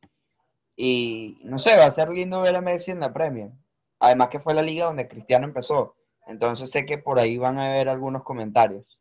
Y 0.76 1.40
no 1.44 1.60
sé, 1.60 1.76
va 1.78 1.86
a 1.86 1.92
ser 1.92 2.10
lindo 2.10 2.42
ver 2.42 2.56
a 2.56 2.62
Messi 2.62 2.92
en 2.92 3.00
la 3.00 3.14
Premier. 3.14 3.52
Además 4.00 4.30
que 4.30 4.40
fue 4.40 4.54
la 4.54 4.62
liga 4.62 4.86
donde 4.86 5.08
Cristiano 5.08 5.46
empezó. 5.46 5.96
Entonces 6.28 6.70
sé 6.70 6.86
que 6.86 6.98
por 6.98 7.20
ahí 7.20 7.38
van 7.38 7.58
a 7.58 7.70
haber 7.70 7.90
algunos 7.90 8.24
comentarios. 8.24 9.00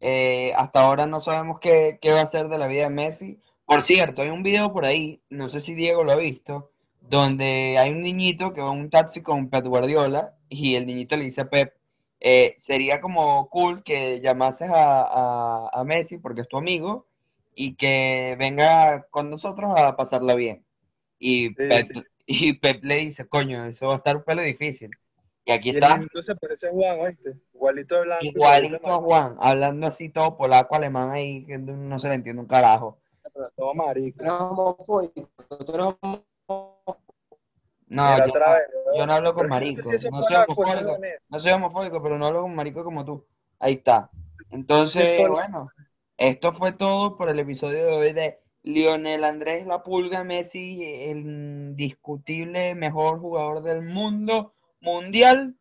Eh, 0.00 0.52
hasta 0.56 0.82
ahora 0.82 1.06
no 1.06 1.20
sabemos 1.20 1.58
qué, 1.60 1.98
qué 2.02 2.12
va 2.12 2.20
a 2.20 2.26
ser 2.26 2.48
de 2.48 2.58
la 2.58 2.66
vida 2.66 2.84
de 2.84 2.90
Messi. 2.90 3.40
Por 3.64 3.82
cierto, 3.82 4.22
hay 4.22 4.28
un 4.28 4.42
video 4.42 4.72
por 4.72 4.84
ahí, 4.84 5.20
no 5.30 5.48
sé 5.48 5.60
si 5.60 5.74
Diego 5.74 6.04
lo 6.04 6.12
ha 6.12 6.16
visto, 6.16 6.70
donde 7.00 7.78
hay 7.78 7.90
un 7.90 8.02
niñito 8.02 8.52
que 8.52 8.60
va 8.60 8.72
en 8.72 8.80
un 8.80 8.90
taxi 8.90 9.22
con 9.22 9.48
Pep 9.48 9.64
Guardiola 9.66 10.34
y 10.48 10.76
el 10.76 10.86
niñito 10.86 11.16
le 11.16 11.24
dice 11.24 11.42
a 11.42 11.50
Pep, 11.50 11.74
eh, 12.20 12.54
sería 12.58 13.00
como 13.00 13.48
cool 13.50 13.82
que 13.84 14.20
llamases 14.20 14.70
a, 14.70 15.02
a- 15.02 15.70
a 15.72 15.84
Messi 15.84 16.18
porque 16.18 16.42
es 16.42 16.48
tu 16.48 16.56
amigo 16.58 17.06
y 17.54 17.76
que 17.76 18.36
venga 18.38 19.06
con 19.10 19.30
nosotros 19.30 19.72
a 19.76 19.96
pasarla 19.96 20.34
bien. 20.34 20.64
Y, 21.18 21.50
Sí, 21.56 21.62
Pep, 21.68 21.86
sí. 21.86 22.02
y 22.26 22.54
Pep 22.54 22.84
le 22.84 22.96
dice, 22.96 23.26
coño, 23.28 23.66
eso 23.66 23.86
va 23.88 23.94
a 23.94 23.96
estar 23.98 24.16
un 24.16 24.24
pelo 24.24 24.42
difícil. 24.42 24.90
Y 25.44 25.52
aquí 25.52 25.70
Y 25.70 25.74
está, 25.74 26.00
se 26.22 26.34
parece 26.36 26.68
a 26.68 26.70
Juan, 26.72 27.00
¿oíste? 27.00 27.36
Igualito 27.54 27.94
de 27.96 28.02
blanco. 28.02 28.24
igualito 28.26 28.86
a 28.92 28.96
Juan, 28.98 29.36
hablando 29.40 29.86
así 29.86 30.10
todo 30.10 30.36
polaco, 30.36 30.74
alemán 30.76 31.10
ahí, 31.12 31.46
que 31.46 31.56
no 31.58 31.98
se 31.98 32.08
le 32.08 32.14
entiende 32.16 32.42
un 32.42 32.48
carajo. 32.48 32.98
Todo 33.54 33.74
marico. 33.74 34.24
homofóbico, 34.24 35.28
tú 35.66 35.74
eres. 35.74 35.94
No, 37.88 38.18
yo, 38.18 38.24
otra 38.24 38.46
no- 38.46 38.52
vez, 38.54 38.62
yo 38.98 39.06
no 39.06 39.12
hablo 39.12 39.34
con 39.34 39.48
marico, 39.48 39.90
no 39.92 39.98
soy 40.22 40.36
homofóbico, 40.36 40.98
no 41.28 41.40
soy 41.40 41.52
homofóbico, 41.52 42.02
pero 42.02 42.18
no 42.18 42.26
hablo 42.26 42.42
con 42.42 42.54
marico 42.54 42.82
como 42.84 43.04
tú. 43.04 43.24
Ahí 43.58 43.74
está. 43.74 44.10
Entonces, 44.50 45.26
bueno, 45.28 45.70
esto 46.16 46.52
fue 46.52 46.72
todo 46.72 47.16
por 47.16 47.28
el 47.28 47.38
episodio 47.38 47.86
de 47.86 47.92
hoy 47.92 48.12
de 48.12 48.38
Lionel 48.62 49.22
Andrés 49.24 49.66
La 49.66 49.82
Pulga 49.82 50.24
Messi, 50.24 50.82
el 50.82 51.18
indiscutible 51.18 52.74
mejor 52.74 53.20
jugador 53.20 53.62
del 53.62 53.82
mundo 53.82 54.52
mundial. 54.80 55.54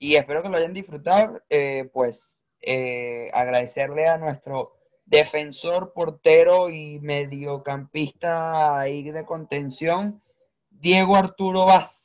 Y 0.00 0.16
espero 0.16 0.42
que 0.42 0.48
lo 0.48 0.56
hayan 0.56 0.72
disfrutado. 0.74 1.40
Eh, 1.48 1.88
pues 1.92 2.40
eh, 2.60 3.30
agradecerle 3.32 4.06
a 4.08 4.18
nuestro 4.18 4.74
defensor, 5.06 5.92
portero 5.92 6.68
y 6.70 6.98
mediocampista 7.00 8.78
ahí 8.80 9.10
de 9.10 9.24
contención, 9.24 10.20
Diego 10.80 11.16
Arturo 11.16 11.64
Vaz. 11.66 12.02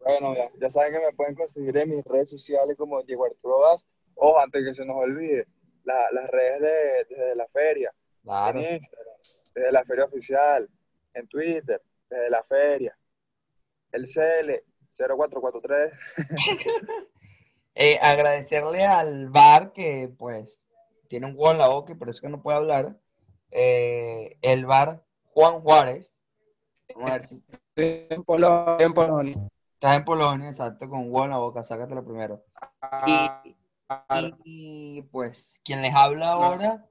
Bueno, 0.00 0.34
ya, 0.36 0.50
ya 0.60 0.68
saben 0.70 0.92
que 0.92 1.00
me 1.00 1.12
pueden 1.12 1.34
conseguir 1.34 1.76
en 1.78 1.90
mis 1.90 2.04
redes 2.04 2.28
sociales 2.30 2.76
como 2.76 3.02
Diego 3.02 3.24
Arturo 3.24 3.60
Vaz. 3.60 3.84
Ojo, 4.16 4.38
antes 4.38 4.62
que 4.64 4.74
se 4.74 4.84
nos 4.84 4.96
olvide, 4.96 5.46
la- 5.84 6.10
las 6.12 6.30
redes 6.30 6.60
de, 6.60 7.04
desde 7.16 7.34
la 7.36 7.46
feria, 7.48 7.92
Claro. 8.22 8.60
en 8.60 8.74
Instagram, 8.76 9.14
desde 9.54 9.72
la 9.72 9.84
feria 9.84 10.04
oficial, 10.04 10.68
en 11.14 11.26
Twitter, 11.28 11.82
desde 12.10 12.30
la 12.30 12.42
feria, 12.44 12.96
el 13.92 14.04
CL 14.06 14.62
0443. 14.88 15.92
Eh, 17.76 17.98
agradecerle 18.00 18.84
al 18.84 19.30
bar 19.30 19.72
que 19.72 20.08
pues 20.16 20.60
tiene 21.08 21.26
un 21.26 21.32
huevo 21.32 21.50
en 21.50 21.58
la 21.58 21.66
boca 21.70 21.92
y 21.92 21.96
por 21.96 22.08
eso 22.08 22.20
que 22.20 22.28
no 22.28 22.40
puede 22.40 22.56
hablar. 22.58 22.94
Eh, 23.50 24.38
el 24.42 24.64
bar 24.64 25.02
Juan 25.32 25.60
Juárez. 25.60 26.13
Vamos 26.94 27.10
a 27.10 27.14
ver 27.14 27.24
si 27.24 27.42
En 27.76 28.24
Polonia, 28.24 28.76
en 28.78 28.94
Polonia. 28.94 29.48
estás 29.74 29.96
en 29.96 30.04
Polonia, 30.04 30.48
exacto, 30.48 30.88
con 30.88 31.00
un 31.00 31.06
huevo 31.06 31.24
en 31.24 31.30
la 31.30 31.38
boca, 31.38 31.62
sácatelo 31.62 32.04
primero. 32.04 32.44
Y, 33.06 33.40
y, 34.44 35.02
pues 35.10 35.60
quien 35.64 35.82
les 35.82 35.94
habla 35.94 36.30
ahora, 36.30 36.86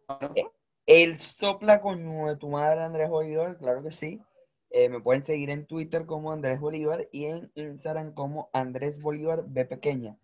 el 0.85 1.17
sopla 1.19 1.81
coño 1.81 2.27
de 2.27 2.37
tu 2.37 2.49
madre 2.49 2.81
Andrés 2.81 3.09
Bolívar, 3.09 3.57
claro 3.57 3.83
que 3.83 3.91
sí. 3.91 4.21
Eh, 4.69 4.89
me 4.89 4.99
pueden 4.99 5.23
seguir 5.23 5.51
en 5.51 5.67
Twitter 5.67 6.05
como 6.07 6.31
Andrés 6.31 6.59
Bolívar 6.59 7.07
y 7.11 7.25
en 7.25 7.51
Instagram 7.53 8.13
como 8.13 8.49
Andrés 8.53 8.99
Bolívar 8.99 9.43
B 9.45 9.65
pequeña. 9.65 10.17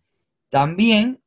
También, 0.49 1.21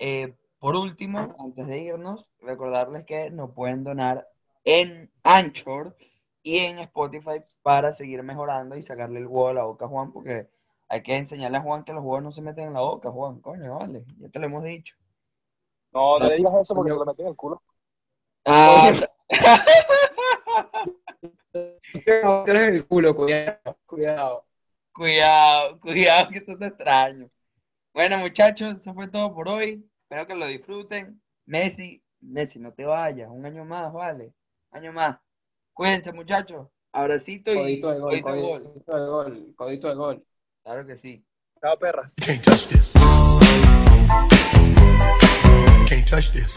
eh, 0.00 0.34
por 0.58 0.74
último, 0.74 1.36
antes 1.38 1.66
de 1.68 1.78
irnos, 1.78 2.28
recordarles 2.40 3.04
que 3.06 3.30
nos 3.30 3.52
pueden 3.52 3.84
donar 3.84 4.26
en 4.64 5.12
Anchor 5.22 5.96
y 6.44 6.58
en 6.58 6.78
Spotify 6.78 7.40
para 7.62 7.92
seguir 7.92 8.22
mejorando 8.22 8.76
y 8.76 8.82
sacarle 8.82 9.18
el 9.18 9.26
huevo 9.26 9.48
a 9.48 9.54
la 9.54 9.64
boca 9.64 9.86
a 9.86 9.88
Juan, 9.88 10.12
porque 10.12 10.48
hay 10.88 11.02
que 11.02 11.16
enseñarle 11.16 11.56
a 11.58 11.62
Juan 11.62 11.82
que 11.84 11.92
los 11.92 12.04
huevos 12.04 12.22
no 12.22 12.30
se 12.30 12.42
meten 12.42 12.68
en 12.68 12.74
la 12.74 12.80
boca, 12.82 13.10
Juan, 13.10 13.40
coño, 13.40 13.78
vale, 13.78 14.04
ya 14.18 14.28
te 14.28 14.38
lo 14.38 14.46
hemos 14.46 14.62
dicho. 14.62 14.94
No, 15.92 16.20
no 16.20 16.28
le 16.28 16.36
digas 16.36 16.54
eso 16.60 16.74
porque 16.74 16.92
se 16.92 16.98
lo 16.98 17.06
meten 17.06 17.26
en 17.26 17.30
el 17.30 17.36
culo. 17.36 17.62
Ah, 18.44 18.92
eres 22.46 22.68
el 22.68 22.86
culo, 22.86 23.16
cuidado, 23.16 23.78
cuidado. 23.86 24.44
Cuidado, 24.92 25.80
cuidado, 25.80 26.30
que 26.30 26.38
eso 26.38 26.56
te 26.56 26.66
extraño. 26.66 27.28
Bueno, 27.92 28.18
muchachos, 28.18 28.76
eso 28.78 28.94
fue 28.94 29.08
todo 29.08 29.34
por 29.34 29.48
hoy. 29.48 29.90
Espero 30.02 30.26
que 30.26 30.34
lo 30.36 30.46
disfruten. 30.46 31.20
Messi, 31.46 32.00
Messi, 32.20 32.60
no 32.60 32.72
te 32.72 32.84
vayas. 32.84 33.28
Un 33.30 33.44
año 33.44 33.64
más, 33.64 33.92
vale. 33.92 34.32
Un 34.70 34.78
año 34.78 34.92
más. 34.92 35.23
Cuídense, 35.74 36.12
muchachos. 36.12 36.68
Abracito 36.92 37.50
y 37.50 37.80
codito 37.80 37.90
de 37.90 37.98
gol. 37.98 38.22
Codito, 38.22 38.32
de 38.32 38.40
gol. 38.40 38.62
codito 38.62 38.96
de 38.96 39.06
gol. 39.06 39.54
Codito 39.56 39.88
de 39.88 39.94
gol. 39.94 40.24
Claro 40.62 40.86
que 40.86 40.96
sí. 40.96 41.24
Chao, 41.60 41.76
perras. 41.76 42.14
Can't 42.24 42.40
touch 42.40 42.68
this. 42.68 42.92
Can't 45.88 46.06
touch 46.08 46.30
this. 46.30 46.54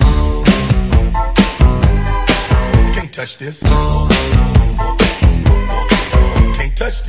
Can't 2.94 3.12
touch 3.12 3.38
this. 3.40 3.62
Can't 6.56 6.78
touch 6.78 7.02
this. 7.02 7.04